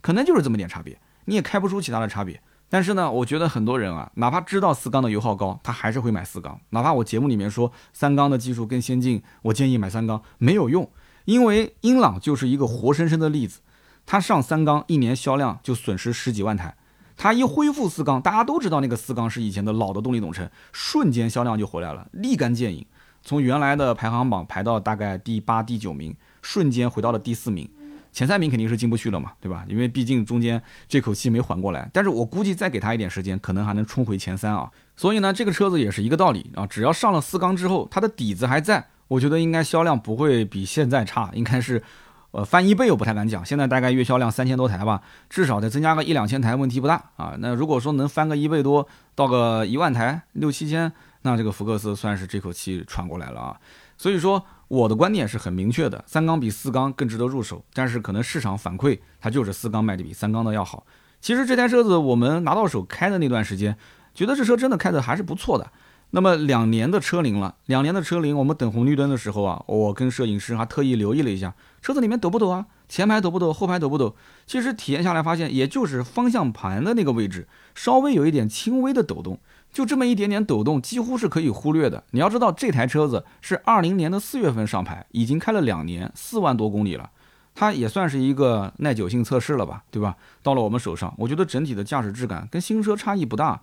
[0.00, 2.42] 可能就是这么点差别，你也开不出其他的差别。
[2.70, 6.58] 但是呢，我觉得很多人啊，哪怕知道四缸的油耗高，他还是会买四缸。
[6.70, 10.88] 哪怕我节目里面说三缸的技术更先进，我建议买三缸没有用。
[11.24, 13.60] 因为英朗就是一个活生生的例子，
[14.06, 16.76] 它上三缸一年销量就损失十几万台，
[17.16, 22.86] 它一恢复四缸，大家都知道那个四缸是以前的老的动力总成，瞬间销量就回来了，立竿见影，
[23.22, 27.68] 从原来的排行榜排到大概第八、第九名，瞬间回到了第四名，
[28.12, 29.64] 前三名肯定是进不去了嘛，对吧？
[29.68, 34.70] 因为毕竟中间这口气没缓过来，但是我估计再给他一点时间，可能还能冲回前三啊。
[34.96, 38.86] 所以呢，这个车子也是一个道理啊，只要上了四缸之后，它的底子还在。
[39.08, 41.82] 我觉得应该销量不会比现在差，应该是，
[42.30, 43.44] 呃，翻一倍我不太敢讲。
[43.44, 47.34] 现在大概月销量三千多台吧，至少得增加个一两千台，问题不大啊。
[47.38, 50.92] 那如果说能翻个一倍多，到个一万台六七千，
[51.22, 53.56] 那这个福克斯算是这口气喘过来了啊。
[54.00, 60.86] 所以说我的观点是很明确的，三缸比四缸更值得入手，但是可能市场反馈它就是四缸卖的比三缸的要好。
[61.20, 63.76] 其实这台车子我们拿到手开的那段时间，
[64.14, 65.70] 觉得这车真的开的还是不错的。
[66.12, 72.64] 那么两年的车龄了，两年的车龄，我们等红绿灯的时候啊，我跟摄影师还特意留意了一下，车子里面抖不抖啊？
[72.88, 73.52] 前排抖不抖？
[73.52, 74.16] 后排抖不抖？
[74.46, 79.38] 其实体验下来发现，也就是方向盘的那个位置稍微有一点轻微的抖动，
[79.72, 82.04] 就这么一点点抖动，几乎是可以忽略的。
[82.10, 87.10] 你要知道，这台车子是二零年的四月份上牌，已经开了两年，四万多公里了，
[87.54, 90.16] 它也算是一个耐久性测试了吧，对吧？
[90.42, 93.62] 到了我们手上，我觉得整体的驾驶质感跟新车差异不大，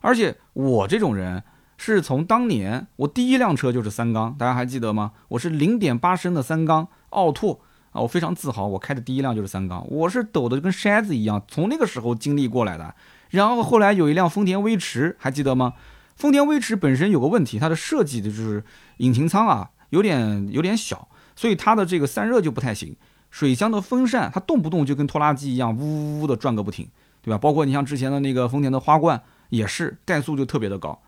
[0.00, 1.42] 而且我这种人。
[1.80, 5.12] 是从当年我第一辆车就是三缸，大家还记得吗？
[5.28, 7.60] 我是零点八升的三缸奥拓
[7.92, 12.92] 啊，我非常自豪，我开的第一辆就是三缸，我是抖的跟筛子一样，从那个时候经历过来的。
[13.30, 15.74] 然后后来有一辆丰田威驰，还记得吗？
[16.16, 18.64] 丰田威驰本身有个问题，它的设计的就是
[18.96, 22.96] 引擎舱啊有点有点小，所以它的这个散热就不太行，
[23.30, 26.88] 水箱的风扇它动不动就跟拖拉机一样呜呜呜的转个不停，
[27.22, 27.38] 对吧？
[27.38, 31.00] 包括你像之前的那个丰田的花冠也是怠速就特别的高。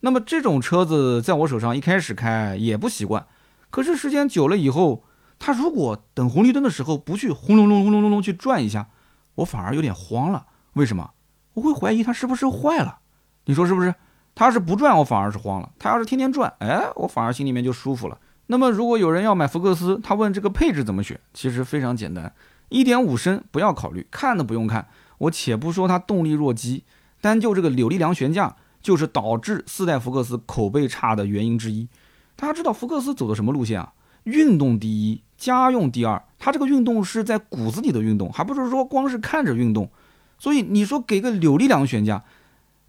[0.00, 3.26] 那么这种车子在我手上一开始开也不习惯，
[3.70, 5.04] 可是时间久了以后，
[5.38, 8.88] 它如果等红绿灯的时候不去轰隆隆轰隆隆隆去转一下，
[9.36, 10.46] 我反而有点慌了。
[10.72, 11.10] 为什么？
[11.58, 12.98] 我会怀疑它是不是坏了？
[13.46, 13.92] 你说是不是？
[14.34, 18.16] 它要是不转，我反而是慌了；它要是天天转，哎，我反而心里面就舒服了。
[18.46, 22.32] 那么如果有人要买福克斯，他问这个配置怎么选，其实非常简单，
[22.68, 24.86] 一点五升不要考虑，看都不用看。
[25.18, 26.84] 我且不说它动力弱鸡，
[27.20, 28.56] 单就这个扭力梁悬架。
[28.80, 31.88] 就是导致四代福克斯口碑差的原因之一。
[32.36, 33.92] 大家知道福克斯走的什么路线啊？
[34.22, 36.22] 运动第一，家用第二。
[36.38, 39.90] 它这个运动是在骨子里的运动，还不是说光是看着运动。
[40.38, 42.22] 所以你说给个扭力梁悬架，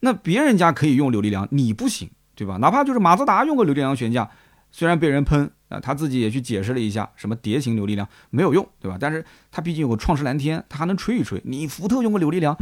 [0.02, 2.58] 那别人家可以用扭力梁，你不行，对吧？
[2.58, 4.30] 哪怕就是马自达用个扭力梁悬架，
[4.72, 8.98] 虽然被人喷啊，他自己也去解释了一下，什么碟形扭力梁没有用，对吧？
[9.00, 11.42] 但是他毕竟有个创世蓝天，他还能吹一吹。
[11.44, 12.56] 你福特用个扭力梁。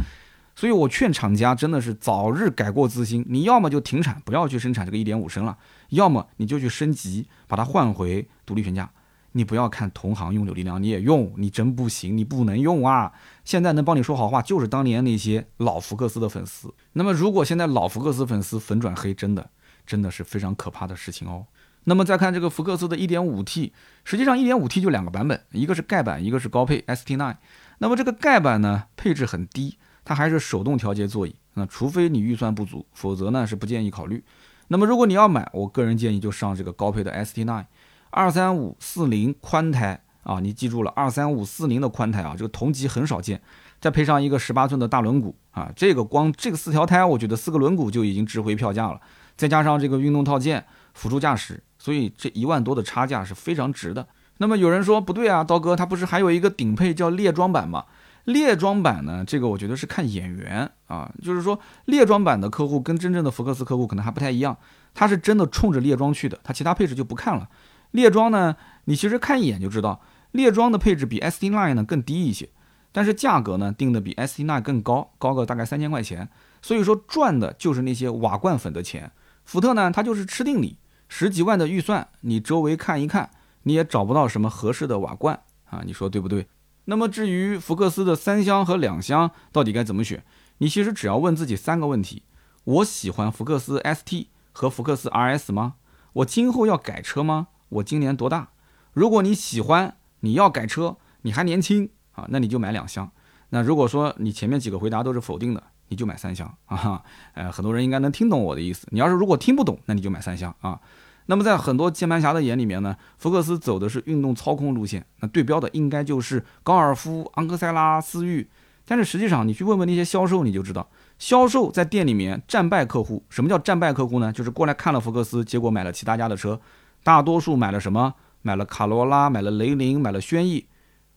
[0.56, 5.56] 所以我劝厂家真的是早日改过自新，你要么就停产，不要去生产这个一点五升了，
[5.90, 8.90] 要么你就去升级，把它换回独立悬架。
[9.32, 13.12] 你不要看同行用扭力梁你也用，你真不行，你不能用啊！
[13.44, 16.74] 现在能帮你说好话，就是当年那些老福克斯的粉丝。
[16.94, 19.50] 那么如果现在老福克斯粉丝粉转黑，真的
[19.86, 21.46] 真的是非常可怕的事情哦。
[21.84, 23.72] 那么再看这个福克斯的 1.5T，
[24.04, 27.36] 实际上 1.5T 就两个版本，一个是盖版，一个是高配 ST9。
[27.78, 29.78] 那么这个盖版呢，配置很低。
[30.04, 34.24] 它还是手动调节座椅，那除非你预算不足，否则呢是不建议考虑。
[34.68, 37.66] 那么如果你要买，我个人建议就上这个高配的 ST9，
[38.10, 43.40] 二三五四零宽胎啊，你记住了，二三五四零的宽胎啊，这个同级很少见。
[43.80, 49.00] 再配上一个十八寸的大轮毂啊，这个光这个四条胎，我觉得四个轮毂就已经值回票价了。
[49.36, 54.08] 再加上这个运动套件辅助驾驶，所以这一万多的差价是非常值的。
[54.38, 57.84] 那么有人说不对啊，刀哥，它不是还有一个顶配叫列装版吗？
[58.24, 64.56] 列装版呢，这个我觉得是看眼缘啊，就是说列装版的客户跟真正的福克斯客户可能还不太一样，
[64.92, 67.48] 他是真的冲着列装去的，他其他配置就不看了。
[67.90, 70.00] 猎装呢，你其实看一眼就知道，
[70.32, 72.48] 猎装的配置比 ST Line 呢更低一些，
[72.92, 76.28] 但是价格呢定的比 ST Line 更高，高个大概三千块钱，
[76.60, 79.10] 所以说赚的就是那些瓦罐粉的钱。
[79.44, 83.30] 福特呢，它就是吃定你十几万的预算，你周围看一看，
[83.62, 86.46] 你也找不到什么合适的瓦罐啊，你说对不对？
[86.84, 90.24] 那么至于福克斯的三厢和两厢到底该怎么选，
[90.58, 92.22] 你其实只要问自己三个问题：
[92.64, 95.74] 我喜欢福克斯 ST 和福克斯 RS 吗？
[96.14, 97.48] 我今后要改车吗？
[97.68, 98.48] 我今年多大？
[98.92, 103.10] 如果你喜欢，你要改车，你还年轻啊，那你就买两厢。
[103.50, 107.02] 那如果说你前面几个回答都是否定的，你就买三厢啊。
[107.34, 108.86] 呃，很多人应该能听懂我的意思。
[108.90, 110.80] 你要是如果听不懂，那你就买三厢啊。
[111.26, 118.48] 那么在很多键盘侠的眼里面呢，福克斯走的是运动操控路线，那对标的应该就是高尔夫、昂克赛拉、思域。
[118.86, 123.22] 但是实际上，你去问问那些销售，你就知道，销售在店里面战败客户。
[123.28, 124.32] 什么叫战败客户呢？
[124.32, 126.58] 就是过来看了福克斯，结果买了其他家的车，
[127.02, 128.14] 大多数买了什么？
[128.42, 130.66] 买了卡罗拉，买了雷凌，买了轩逸。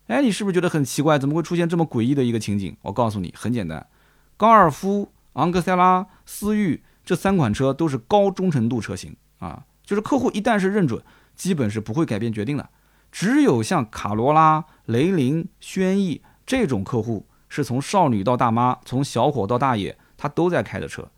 [0.07, 1.17] 哎，你是不是觉得很奇怪？
[1.17, 2.75] 怎么会出现这么诡异的一个情景？
[2.81, 3.87] 我告诉你，很简单，
[4.35, 9.65] 高尔夫、昂克赛拉、思域这三款车都是高忠诚度车型啊。
[9.85, 11.01] 就是客户一旦是认准，
[11.35, 12.69] 基本是不会改变决定的。
[13.11, 21.09] 只有像卡罗拉、雷凌、轩逸这种客户，是从少女到大妈，从小伙到大爷，他都在开的车，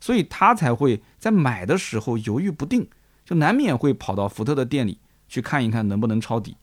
[0.00, 2.88] 所以他才会在买的时候犹豫不定，
[3.34, 6.56] 难免会跑到福特的店里去看一看能不能抄底。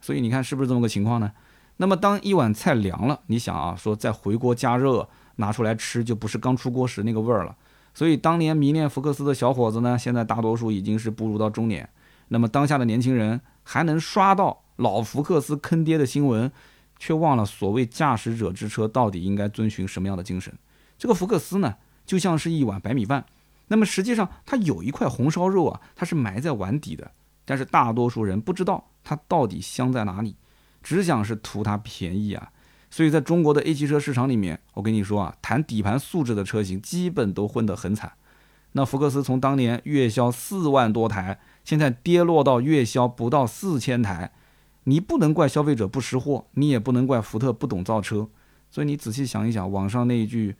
[0.00, 1.32] 所以你看是不是这么个情况呢？
[1.78, 7.56] 那么当一碗菜凉了，你想啊，说再回锅加热拿出来吃，就不是刚出锅时那个味儿了。
[7.92, 11.88] 所以当年迷恋福克斯的小伙子呢，现在大多数已经是步入到中年。
[12.28, 16.50] 那么当下的年轻人还能刷到老福克斯坑爹的新闻，
[16.98, 20.52] 却忘了所谓驾驶者之车到底应该遵循什么样的精神。
[20.98, 23.24] 这个福克斯呢，就像是一碗白米饭，
[23.68, 27.10] 那么实际上它有一块红烧肉啊，它是埋在碗底的，
[27.44, 30.36] 但是大多数人不知道它到底香在哪里，
[30.82, 32.50] 只想是图它便宜啊。
[32.88, 38.12] 所以，在中国的 A 级车市场里面，我跟你说啊，谈底盘素质的车型基本都混得很惨。
[38.72, 44.32] 那福克斯从当年月销四万多台，现在跌落到月销不到四千台，
[44.84, 48.28] 你不能怪消费者不识货，你也不能怪福特不懂造车。
[48.70, 50.54] 所以你仔细想一想，网上那一句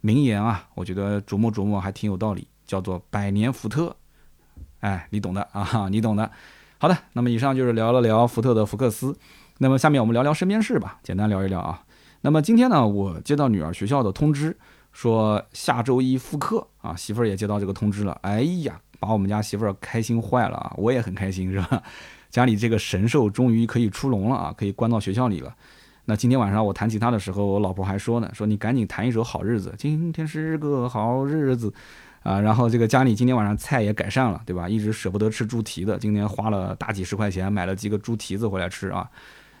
[0.00, 3.94] 名言啊，我觉得琢磨琢磨还挺有道理，叫做“百年福特”。
[4.80, 6.30] 哎，你懂的啊，你懂的。
[6.78, 9.16] 好的，那么以上就是聊了聊福特的福克斯。
[9.58, 11.82] 那么下面我们聊聊身边事吧，简单聊一聊啊。
[12.20, 14.56] 那么今天呢，我接到女儿学校的通知，
[14.92, 16.94] 说下周一复课啊。
[16.94, 20.72] 媳妇儿也接到这个通知了，哎呀，把我们家媳妇儿开心坏了啊！
[20.76, 21.82] 我也很开心，是吧？
[22.30, 25.52] 家里这个神兽终于可以出笼了啊，可以关到学校里了。
[26.08, 31.70] 那今天晚上我弹吉他的时候，我老婆还说呢，说你赶紧弹一首《好日子》，今天是个好日子
[32.22, 32.40] 啊。
[32.40, 34.66] 然后这个家里今天晚上菜也改善了，对吧？
[34.66, 39.06] 一直舍不得吃猪蹄子，今天花了大几十块钱买了几个猪蹄子回来吃啊。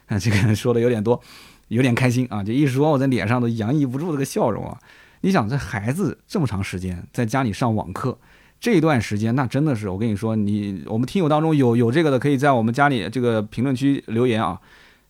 [0.08, 1.20] 那，这个说的有点多，
[1.68, 2.42] 有点开心啊！
[2.42, 4.78] 就一说，我在脸上都洋溢不住这个笑容啊。
[5.20, 8.16] 你想，这孩子这么长时间在家里上网课，
[8.58, 14.58] 这段时间那真的是，我跟你说，你我们听友当中有有这个的，可以在我们家里这个评论区留言啊。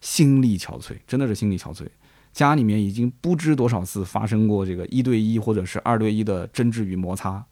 [0.00, 1.87] 心力憔悴，真的是心力憔悴。
[2.32, 7.44] 家里面已经不知多少次发生过这个一对一或者是二对一的争执与摩擦，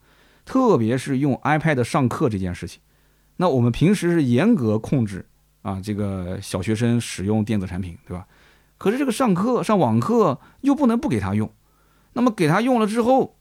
[0.45, 2.81] 特别是用 iPad 上课这件事情。
[3.37, 5.27] 那我们平时是严格控制。
[5.63, 8.25] 啊，这个小学生使用电子产品，对吧？
[8.79, 11.53] 可是这个上课上网课又不能不给他用，
[12.13, 13.35] 那么给他用了之后，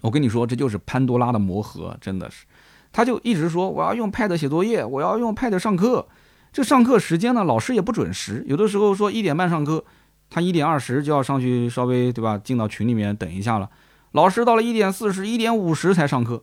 [0.00, 2.46] 我跟你说，这就是潘多拉的魔盒，真的是，
[2.92, 6.06] 他就一直说我要用 Pad 写作业，我要用 Pad 上课。
[6.52, 9.84] 这上课时间呢，老师也不准时，有的时候说一点半上课，
[10.28, 13.70] 他一点二十就要上去稍微对吧，进到群里面等一下了。
[14.12, 16.42] 老师到了一点四十、一点五十才上课，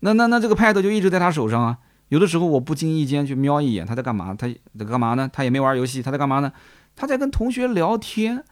[0.00, 1.78] 那那那这个 Pad 就一直在他手上啊。
[2.08, 4.34] 有的时候我不经意间去瞄一眼，他在干嘛？
[4.34, 4.48] 他
[4.78, 5.30] 在干嘛呢？
[5.32, 6.52] 他也没玩游戏，他在干嘛呢？
[6.96, 8.44] 他在跟同学聊天。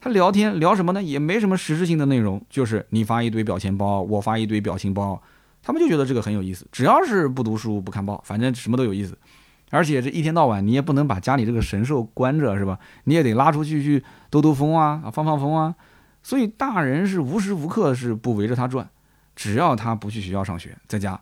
[0.00, 1.02] 他聊天聊什么呢？
[1.02, 5.20] 也没什么实质性的内容，就是你发一堆表情包，我发一堆表情包，
[5.60, 6.64] 他们就觉得这个很有意思。
[6.70, 9.18] 只要是不读书不看报，反正什么都有意思。
[9.70, 12.78] 而且这一天到晚你也不能把家里这个神兽关着，是吧？
[13.04, 15.74] 你也得拉出去去兜兜风啊，放放风啊。
[16.22, 18.88] 所以大人是无时无刻是不围着他转，
[19.36, 21.20] 只要他不去学校上学，在家。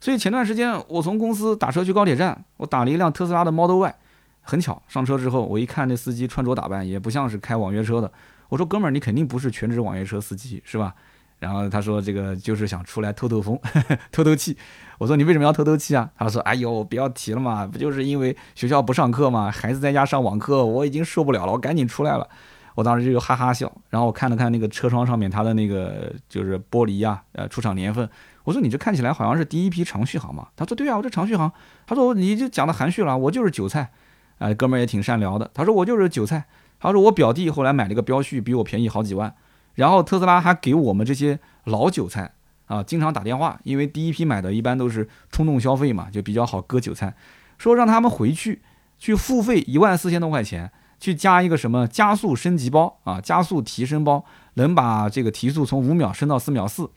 [0.00, 3.94] 所以前段时间我从公司打车去高铁站，我打了一辆特斯拉的 Model Y，
[4.42, 8.12] 很巧，上车之后我一看那司机穿着打扮也不像是开网约车的，
[8.50, 10.94] 我说哥们儿你肯定不是全职网约车司机是吧？
[11.38, 13.58] 然后他说这个就是想出来透透风，
[14.10, 14.56] 透透气。
[14.98, 16.10] 我说你为什么要透透气啊？
[16.16, 22.26] 他说哎呦不要提了嘛，不就是因为学校不上课嘛，孩子在家上网课，我已经受不了了，我赶紧出来了。
[22.74, 28.08] 我当时就哈哈笑，然后我看了看那个车窗上面它的那个就是玻璃呀，呃出厂年份。
[28.44, 30.48] 我说你这看起来好像是第一批长续航嘛？
[30.54, 31.52] 他说对啊，我这长续航。
[31.86, 33.90] 他说你就讲的含蓄了，我就是韭菜。
[34.38, 35.50] 哎，哥们儿也挺善良的。
[35.54, 36.44] 他说我就是韭菜。
[36.78, 39.34] 他说我表弟后来买了个标续，比我便宜好几万。
[39.76, 42.32] 然后特斯拉还给我们这些老韭菜
[42.66, 47.14] 啊，经常打电话，因为第一批买的一般都是冲动消费嘛，就比较好割韭菜。
[47.58, 48.60] 说让他们回去
[48.98, 54.24] 去付费一万四千多块钱，去加一个什么加速升级包啊，加速提升包，
[54.54, 56.90] 能把这个提速从五秒升到四秒四。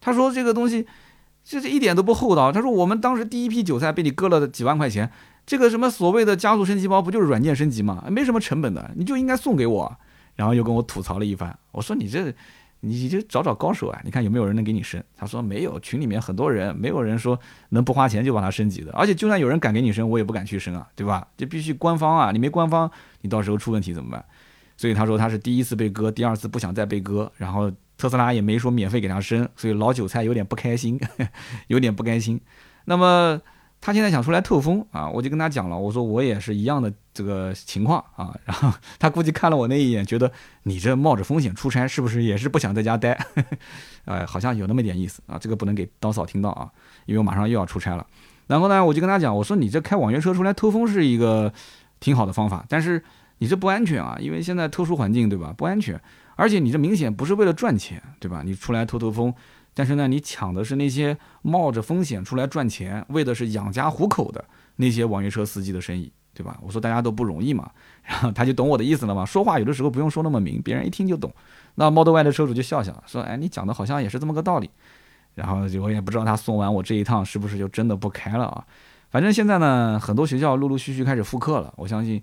[0.00, 0.86] 他说这个东西
[1.44, 2.50] 这是一点都不厚道。
[2.50, 5.10] 他说我们当时第一批韭菜被你割了几万块钱，
[5.46, 8.04] 这个什么所谓的加速升级包不就是软件升级吗？
[8.08, 9.96] 没什么成本的，你就应该送给我。
[10.34, 12.32] 然后又跟我吐槽了一番，我说你这，
[12.80, 15.02] 你就找找高手啊，你看有没有人能给你升？
[15.16, 21.26] 他说没有，群里面很多人，没有人说能不花钱就把它升级的，而且就算有人敢给你升，我也不敢去升啊，对吧？
[21.36, 24.24] 就必须官方啊，你没官方，你到时候出问题怎么办？
[24.76, 30.98] 所以他说他是第一次被割，第二次不想再被割，然后特斯拉也没说免费给他升，所以老韭菜有点不开心，
[31.68, 32.40] 有点不开心。
[32.84, 33.40] 那么。
[33.84, 40.30] 他现在想出来透风啊，我就跟他讲了，我说我也是一样的这个情况啊， 然后他估计看了我那一眼，觉得
[40.62, 43.18] 你这冒着风险出差，是不是也是不想在家待？
[44.06, 46.70] 呃，好像有那么点意思啊，这个不能给刀嫂听到啊，
[47.06, 48.06] 因为我马上又要出差了。
[48.46, 51.52] 然后呢，我就跟他讲，我说你这开网约车出来透风是一个
[51.98, 53.02] 挺好的方法，但是
[53.38, 55.52] 你这不安全啊，因为现在特殊环境对吧？
[55.58, 56.00] 不安全，
[56.36, 58.42] 而且你这明显不是为了赚钱对吧？
[58.44, 59.34] 你出来透透风。
[59.74, 64.44] 但是呢，你抢的是那些冒着风险出来赚钱，为的是养家糊口的
[64.76, 66.58] 那些网约车司机的生意，对吧？
[66.60, 67.70] 我说大家都不容易嘛，
[68.02, 69.24] 然后他就懂我的意思了嘛。
[69.24, 71.32] 说话有的时候不用说那么明，别人一听就懂。
[71.76, 74.68] 那 Model Y 的车主就笑笑说：“哎，你讲的好像也是这么个道理。”
[75.34, 78.64] 然后我也不知道他送完我这一趟是不是就真的不开了啊？
[79.10, 82.22] 反正现在呢，很多学校陆陆续续开始复课了，我相信。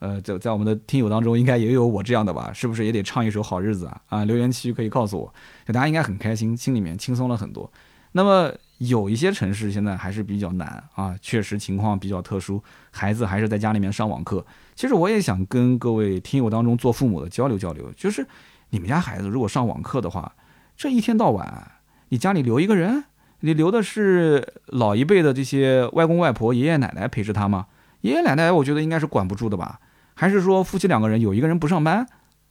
[0.00, 2.52] 呃，在在我们的听友当中，应该也有我这样的吧？
[2.52, 4.00] 是不是也得唱一首好日子啊？
[4.08, 5.34] 啊，留言区可以告诉我，
[5.66, 7.70] 大家应该很开心，心里面轻松了很多。
[8.12, 14.44] 那么有一些城市现在还是比较难啊，确实情况比较特殊，孩子还是在家里面上网课。
[14.74, 18.26] 其实我也想跟各位听友当中做父母的交流交流，就是
[18.70, 20.34] 你们家孩子如果上网课的话，
[20.76, 21.72] 这一天到晚
[22.10, 23.04] 你家里留一个人，
[23.40, 27.66] 你留的是老一辈的这些外公外婆、爷爷奶奶陪着他吗？
[28.02, 29.80] 爷爷奶奶我觉得应该是管不住的吧。
[30.14, 32.06] 还是说夫妻两个人有一个人不上班，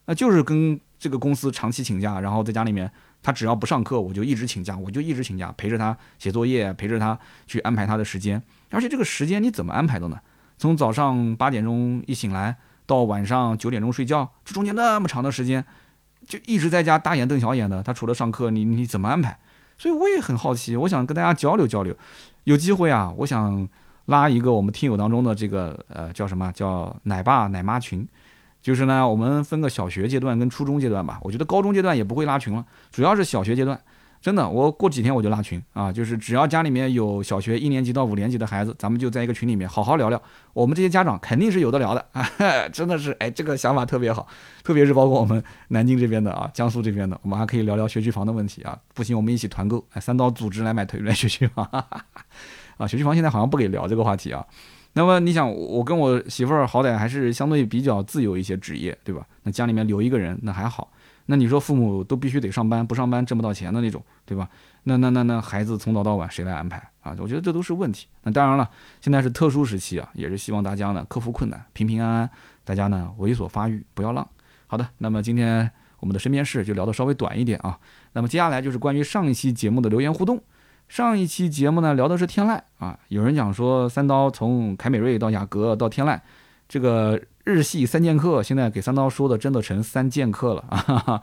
[0.06, 2.92] 那就是跟这个公司长期请假，然后在家里面，
[3.22, 8.42] 他只要不上课，我就一直请假，我就一直请假，陪着他写作业，陪着他去安排他的时间。
[8.70, 10.20] 而且这个时间你怎么安排的呢？
[10.58, 12.56] 从早上八点钟一醒来
[12.86, 15.66] 到晚上九点钟睡觉，这中间那么长的时间，
[16.28, 17.82] 就一直在家大眼瞪小眼的。
[17.82, 19.40] 他除了上课，你你怎么安排？
[19.78, 21.96] 所以我也很好奇，我想跟大家交流交流。
[22.44, 23.68] 有机会啊，我想。
[24.06, 28.08] 拉一个我们听友当中的这个呃叫什么叫奶爸奶妈群，
[28.62, 33.80] 就是呢我们分个小学阶段跟初中阶段吧，我觉得高中阶段也不会拉群了，主要是小学阶段，
[34.22, 40.22] 真的我过几天我就拉群啊，就是只要家里面有小学一年级到五年级的孩子，咱们就在一个群里面好好聊聊，
[40.54, 42.28] 我们这些家长肯定是有的聊的 啊，
[42.74, 44.28] 真的是哎这个想法特别好，
[44.64, 51.66] 特别是包括我们南京这边的啊，江苏这边的，我们还可以聊聊学区房的问题啊，不行我们一起团购，哎三刀组织来买腿来学区房。
[52.78, 54.46] 啊，学区房现在好像不给聊这个话题啊。
[54.94, 59.26] 那么你想，我跟我媳妇儿好歹还是相对比较自由一些职业，对吧？
[59.42, 60.92] 那家里面留一个人那还好。
[61.26, 64.48] 那你说父母都必须得上班，不上班挣不到钱的那种，对吧？
[64.84, 67.16] 那那那那孩子从早到晚谁来安排啊？
[67.18, 68.08] 我觉得这都是问题。
[68.24, 68.70] 那当然了，
[69.02, 72.30] 现在是特殊时期啊，也是希望大家呢克服困难，平平安安，
[72.64, 74.28] 大家呢猥琐发育，不要浪。
[74.68, 75.72] 好的，那么今天
[76.02, 77.80] 我们的身边事就聊得稍微短一点啊。
[78.12, 80.40] 那么接下来就是关于上一期节目的留言互动。
[80.94, 86.20] 上一期节目呢，聊的是天籁啊，有人讲说三刀从凯美瑞到雅阁到天籁，
[86.70, 91.22] 这个日系三剑客，现在给三刀说的真的成三剑客了啊 哈哈，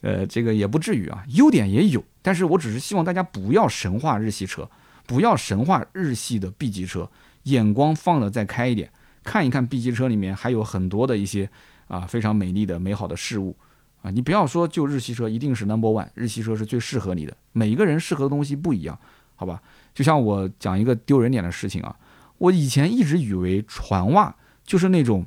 [0.00, 4.68] 呃，这个也不至于啊，优点也有，但是我只是希望大家不要神话日系车，
[5.06, 7.08] 不要神话日系的 B 级车，
[7.44, 8.90] 眼光放的再开一点，
[9.22, 11.48] 看一看 B 级车里面还有很多的一些
[11.86, 13.54] 啊非常美丽的美好的事物。
[14.02, 17.36] 啊，你不要说就日系车一定是 number one，日系车是最适合你的。
[17.52, 18.98] 每一个人适合的东西不一样，
[19.36, 19.62] 好吧？
[19.94, 21.94] 就像我讲一个丢人点的事情啊，
[22.38, 24.34] 我以前一直以为船袜
[24.64, 25.24] 就是那种，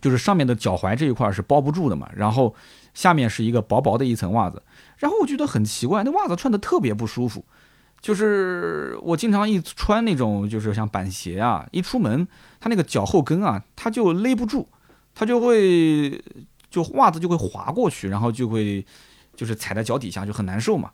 [0.00, 2.54] 就是上面的脚踝这一块是包不住的嘛，然后
[2.92, 4.60] 下面是一个薄薄的一层袜子，
[4.98, 7.44] 然后我觉得很奇怪，那袜子穿的特别不舒服，
[8.00, 12.26] 就是我经常一穿那种就是像板鞋啊，一出门
[12.58, 14.66] 它那个脚后跟啊，它就勒不住，
[15.14, 16.20] 它就会。
[16.76, 18.84] 就袜子就会滑过去，然后就会
[19.34, 20.90] 就是踩在脚底下就很难受嘛。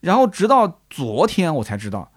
[0.00, 2.10] 然后直到昨天我才知道，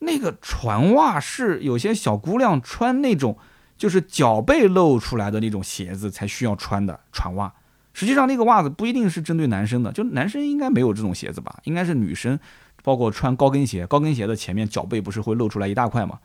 [0.00, 3.38] 那个船袜是有些小姑娘穿那种
[3.78, 7.54] 就是脚背露出来的那种鞋子才需要穿的船袜。
[7.94, 11.60] 实际上那个袜子不一定是针对男生的，就男生应该没有这种鞋子吧？
[11.64, 12.38] 应该是女生，
[12.82, 16.18] 包括穿高跟鞋，高跟鞋的前面脚背不是会露出来一大块吗？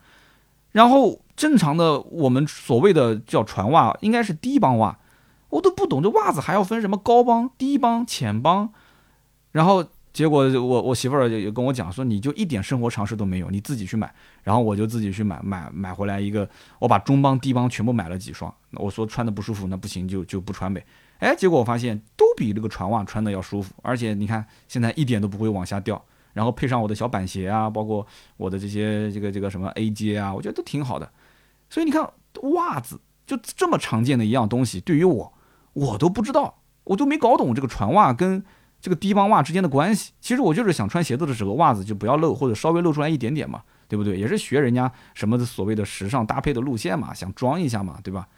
[0.73, 4.98] 然后正常的我们所谓的叫船袜，应该是低帮袜，
[5.49, 8.71] 我都不懂这袜子还要分什么高帮、低帮、浅帮，
[9.51, 9.85] 然后。
[10.11, 14.11] 结果我我媳妇儿也跟我讲说，你就一点生活常识都没有，你自己去买。
[14.43, 18.53] 然后我就自己去买买买回来一个，我把中帮低帮全部买了几双。
[18.71, 20.83] 我说穿的不舒服，那不行就就不穿呗。
[21.19, 26.03] 哎，结果我发现都比这个船袜穿的要舒服，而且你看现在一点都不会往下掉。
[26.33, 31.09] 然后配上我的小板鞋啊，包括我的这些这个这个什么 AJ 啊，我觉得都挺好的。
[31.69, 32.11] 所以你看
[32.55, 35.31] 袜子就这么常见的一样东西，对于我
[35.79, 38.43] 我都不知道，我都没搞懂这个船袜跟。
[38.81, 44.17] 这个低帮袜之间的关系，其实我就是想穿鞋子的时候，袜子就不要露，或者稍微露出来一点点嘛，对不对？
[44.17, 48.29] 也是学人家什么所谓的时尚搭配的路线嘛，想装一下嘛，对吧？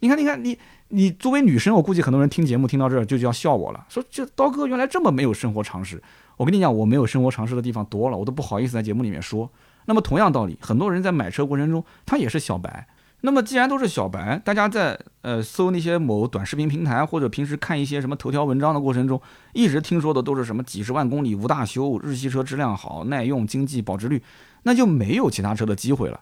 [0.00, 0.58] 你看，你看，你
[0.88, 6.02] 你作为女生，我估计很多人听节目听到这儿就要笑我了，说这刀哥原来这么没有生活常识。
[6.36, 9.50] 我跟你讲，我没有生活常识的地方多了，我都不好意思在节目里面说。
[9.86, 12.86] 那么同样道理，很多人在买车过程中，他也是小白。
[13.22, 19.20] 那么既然都是小白，大家在呃搜那些某短视频平台或者平时看一些什么头条文章的过程中，
[19.52, 24.22] 一直听说的都是什么几十万公里无大修，日系车质量好、耐用、经济、保值率，
[24.62, 26.18] 那就没有其他车的机会了。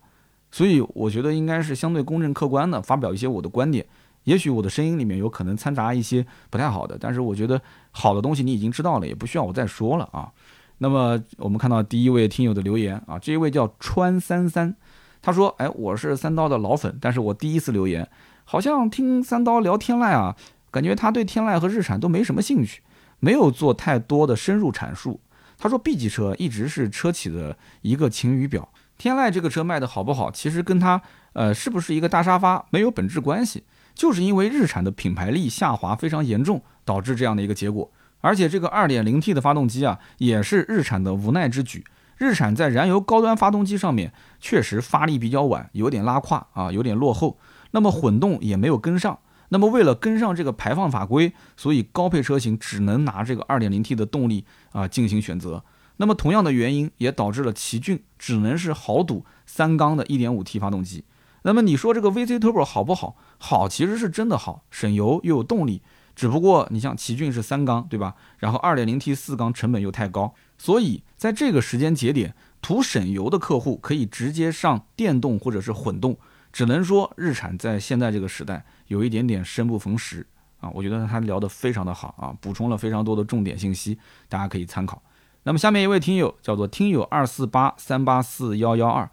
[0.50, 3.86] 所以我觉得应该是相对公正客观的发表一些我的观点。
[4.24, 10.32] 也许我的声音里面有可能掺杂一些不太好的，但是我觉得好的东西你已经知道了，也不需要我再说了啊。
[10.78, 14.74] 那么我们看到第一位听友的留言啊，这一位叫川三三。
[15.22, 18.08] 他说：“哎，我是三刀的老粉，但是我第一次留言，
[18.48, 20.36] 好像听三刀聊天籁啊，
[20.70, 22.80] 感觉他对天籁和日产都没什么兴趣，
[23.18, 25.20] 没有做太多的深入阐述。
[25.58, 37.90] 他说 B 级车一直是车企的一个晴雨表，天籁这个车卖的好不好，其实跟他呃是不是一个大沙发没有本质关系，就是因为日产的品牌力下滑非常严重，导致这样的一个结果。
[38.20, 41.84] 而且这个 2.0T 的发动机啊，也是日产的无奈之举。”
[42.18, 47.36] 日产在燃油高端发动机上面确实发力比较晚，有点拉胯啊，有点落后。
[47.76, 49.18] 那么混动也没有跟上。
[49.50, 55.62] 那么为了跟上这个排放法规，所以高配车型只能拿这个 2.0T 的动力啊进行选择。
[55.98, 61.04] 那么同样的原因也导致了奇骏只能是豪赌三缸的 1.5T 发动机。
[61.42, 63.16] 那么你说这个 VC Turbo 好不好？
[63.36, 65.82] 好，其实是真的好，省油又有动力。
[66.14, 68.14] 只不过你像奇骏是三缸，对吧？
[68.38, 70.34] 然后 2.0T 四缸成本又太高。
[70.56, 76.18] 所以，在这个时间节点，图省油的客户可以直接上电动或者是混动。
[76.56, 80.26] 只能说，日产在现在这个时代有一点点生不逢时
[80.58, 80.70] 啊。
[80.72, 85.02] 我觉得他聊得非常的好啊，补充了非常多的重点信息，大家可以参考。
[85.42, 89.06] 那么下面一位听友叫做听友二四八三八四幺幺二，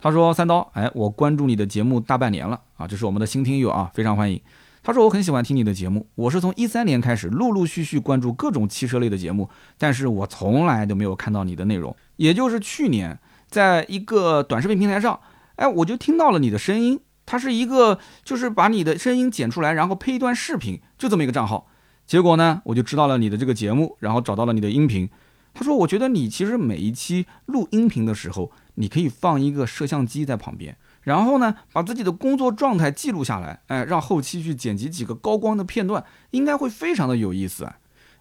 [0.00, 4.42] 他说：“三刀，哎，我关注你的节目大半年了啊，这是我们的新听友啊，非常欢迎。”
[4.82, 11.94] 他说：“我很喜欢听你的节目，我是从一三年开始陆陆续续关注各种汽车类的节目，但是我从来都没有看到你的内容。
[12.16, 13.16] 也就是去年，
[13.46, 15.20] 在一个短视频平台上，
[15.60, 16.98] 哎，我就听到了你的声音。
[17.26, 21.68] 它是一个，就是把你的声音剪出来，然后配一段视频，就这么一个账号。
[22.06, 25.08] 结果呢，我就知道了你的这个节目，然后找到了你的音频。
[25.52, 37.68] 他说，我觉得你其实每一期录音频的时候，你可以放一个摄像机在旁边。”然后呢，把自己的工作状态记录下来，哎，让后期去剪辑几个高光的片段，应该会非常的有意思！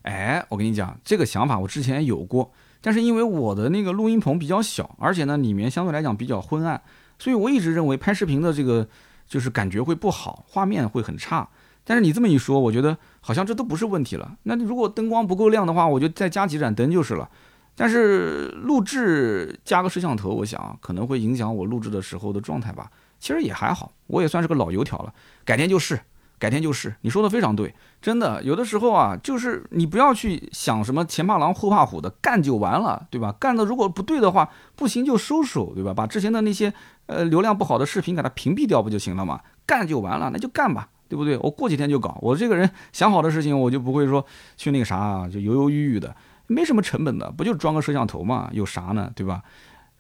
[0.04, 6.82] 哎，我跟你讲，这个想法我之前有过，但是因为我的那个录音棚比较小，而且呢里面相对来讲比较昏暗，
[7.20, 8.88] 所以我一直认为拍视频的这个
[9.28, 11.48] 就是感觉会不好，画面会很差。
[11.84, 14.38] 但是你这么一说，我觉得好像这都不是问题了。
[14.44, 17.30] 那如果灯光不够亮的话，我就再加几盏灯就是了。
[17.76, 22.92] 但是录制加个摄像头，我想可能会影响我录制的时候的状态吧。
[23.20, 25.14] 其实也还好，我也算是个老油条了。
[25.44, 26.00] 改天就试，
[26.40, 26.96] 改天就是。
[27.02, 33.36] 你说的非常对，真的，有的时候啊，就是你不要去想什么前怕狼后怕虎的，干就完了，对吧？
[33.40, 35.94] 干的如果不对的话，不行就收手，对吧？
[35.94, 36.74] 把之前的那些
[37.08, 39.42] 呃流量不好的视频给它屏蔽掉不就行了嘛？
[39.66, 41.38] 干就完了，那就干吧，对不对？
[41.40, 42.18] 我过几天就搞。
[42.22, 44.26] 我这个人想好的事情，我就不会说
[44.58, 46.16] 去那个啥，就犹犹豫豫的。
[46.48, 48.50] 没什么成本的，不就装个摄像头嘛？
[48.54, 49.12] 有啥呢？
[49.14, 49.44] 对吧？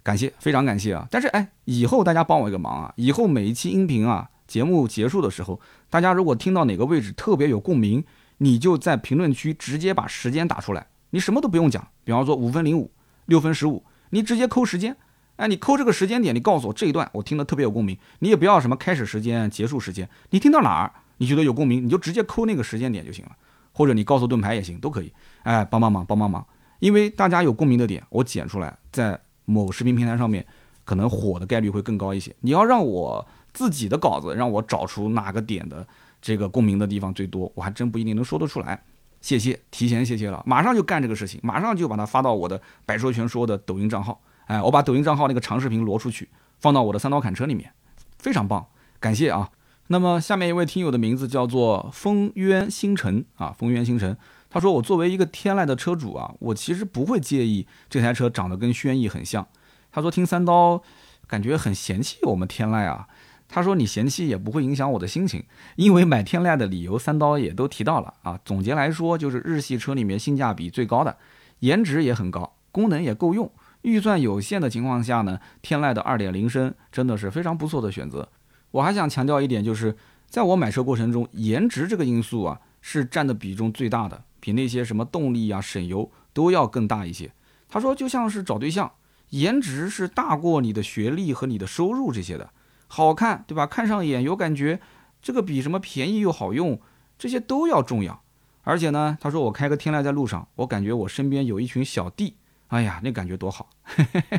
[0.01, 1.05] 感谢，非常感谢啊！
[1.11, 2.93] 但是哎，以后大家帮我一个忙啊！
[2.95, 8.03] 以后每一期音频啊，节目结束的时候，大家如果听到哪个位置特别有共鸣，
[8.39, 12.91] 你就在评论区直接把时间打出来，你什么都不用讲，比方说五分零五、
[13.27, 14.97] 六分十五，你直接扣时间。
[15.35, 17.97] 哎，你扣这个时间点，你告诉我这一段我听得特别有共鸣。
[18.19, 23.31] 你也不要什么开始时间、结束时间，你听到哪儿你觉得有共鸣，你就直接扣那个时间点就行了。
[23.71, 25.13] 或者你告诉盾牌也行，都可以。
[25.43, 26.45] 哎，帮帮忙，帮帮忙，
[26.79, 30.45] 因为大家有共鸣的点，我剪出来，在某视频平台上面，
[30.83, 32.35] 可能火的概率会更高一些。
[32.41, 35.87] 你要让我自己的稿子，让我找出哪个点的
[36.21, 38.83] 这个共鸣的地方最多，我还真不一定能说得出来。
[39.21, 44.21] 谢谢，提前谢谢了，马上就干这个事情，马上就把它发到我的百说全说的抖音账号。
[44.45, 46.29] 哎，我把抖音账号那个长视频挪出去，
[46.59, 47.71] 放到我的三刀砍车里面，
[48.17, 48.65] 非常棒，
[48.99, 49.49] 感谢啊。
[49.87, 54.15] 那么下面一位听友的名字叫做风渊星辰啊，风渊星辰，
[54.49, 59.45] 他说我作为一个天籁的车主啊，我其实不会介意这台车长得跟轩逸很像。
[59.91, 60.81] 他说听三刀
[61.27, 63.08] 感觉很嫌弃我们天籁啊，
[63.51, 65.43] 他说你嫌弃也不会影响我的心情，
[65.75, 68.39] 因为买天籁的理由三刀也都提到了啊。
[68.45, 71.17] 总结来说就是日系车里面性价比最高的，
[71.59, 78.29] 颜值也很高，功能也够用，预算有限的情况下呢，天籁的二点零升真的是非常不错的选择。
[78.71, 79.97] 我还想强调一点，就是
[80.27, 87.31] 在我买车过程中，颜值这个因素啊是占的比重最大的，比那些什么动力啊、省油都要更大一些。
[87.67, 88.91] 他说，就像是找对象，
[89.31, 92.51] 颜值是大过你的学历和你的收入这些的，
[92.89, 93.65] 好看对吧？
[93.65, 94.81] 看上眼有感觉，
[95.21, 96.81] 这个比什么便宜又好用
[97.17, 98.21] 这些都要重要。
[98.63, 102.35] 而且呢，他说我开个天籁在路上，我感觉我身边有一群小弟，
[102.67, 103.69] 哎呀，那感觉多好。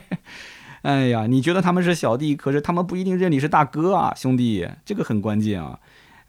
[0.82, 5.78] 哎呀，你觉得他们是小弟，可是他们不一定认你是大哥啊，兄弟，这个很关键啊。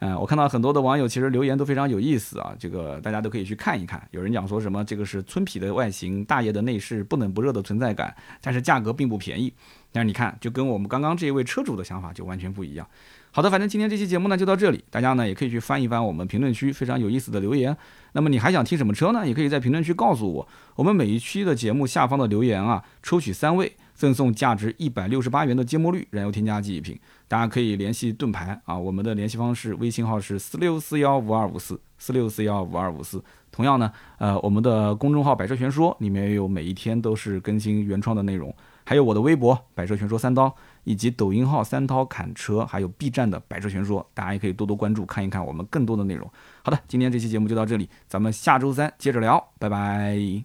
[0.04, 4.02] 嗯，我看到很多的网友其实留言都非常有意思啊，这个大家都可以去看一看。
[4.10, 9.54] 有人讲说什么这个是村痞的外形，大爷的内饰，不冷不热的存在感，但是价格并不便宜。
[9.92, 12.88] 但是你看，就跟我们刚刚这一位车主的想法就完全不一样。
[13.30, 17.78] 好的，反正今天这期节目呢就到这里，大家呢也可以去翻一翻我们评论区非常有意思的留言。
[18.14, 19.28] 那么你还想听什么车呢？
[19.28, 20.48] 也可以在评论区告诉我。
[20.76, 23.72] 我们每一期的节目下方的留言啊，抽取三位。
[23.94, 27.00] 赠送价值一百六十八元的芥末绿燃油添加剂一瓶，
[27.32, 33.24] 大家可以联系盾牌啊，我们的联系方式微信号是四六四幺五二五四四六四幺五二五四。
[33.54, 38.54] 同样呢，呃，我们的公众号百车全说里面也有每一天都是更新原创的内容，
[38.84, 40.54] 还有我的微博百车全说三刀，
[40.84, 46.30] 以及抖音号三刀砍车，还有 B 站的百车全说，大家也可以多多关注看一看我们更多的内容。
[46.64, 50.44] 好的，今天这期节目就到这里，咱们下周三接着聊，拜拜。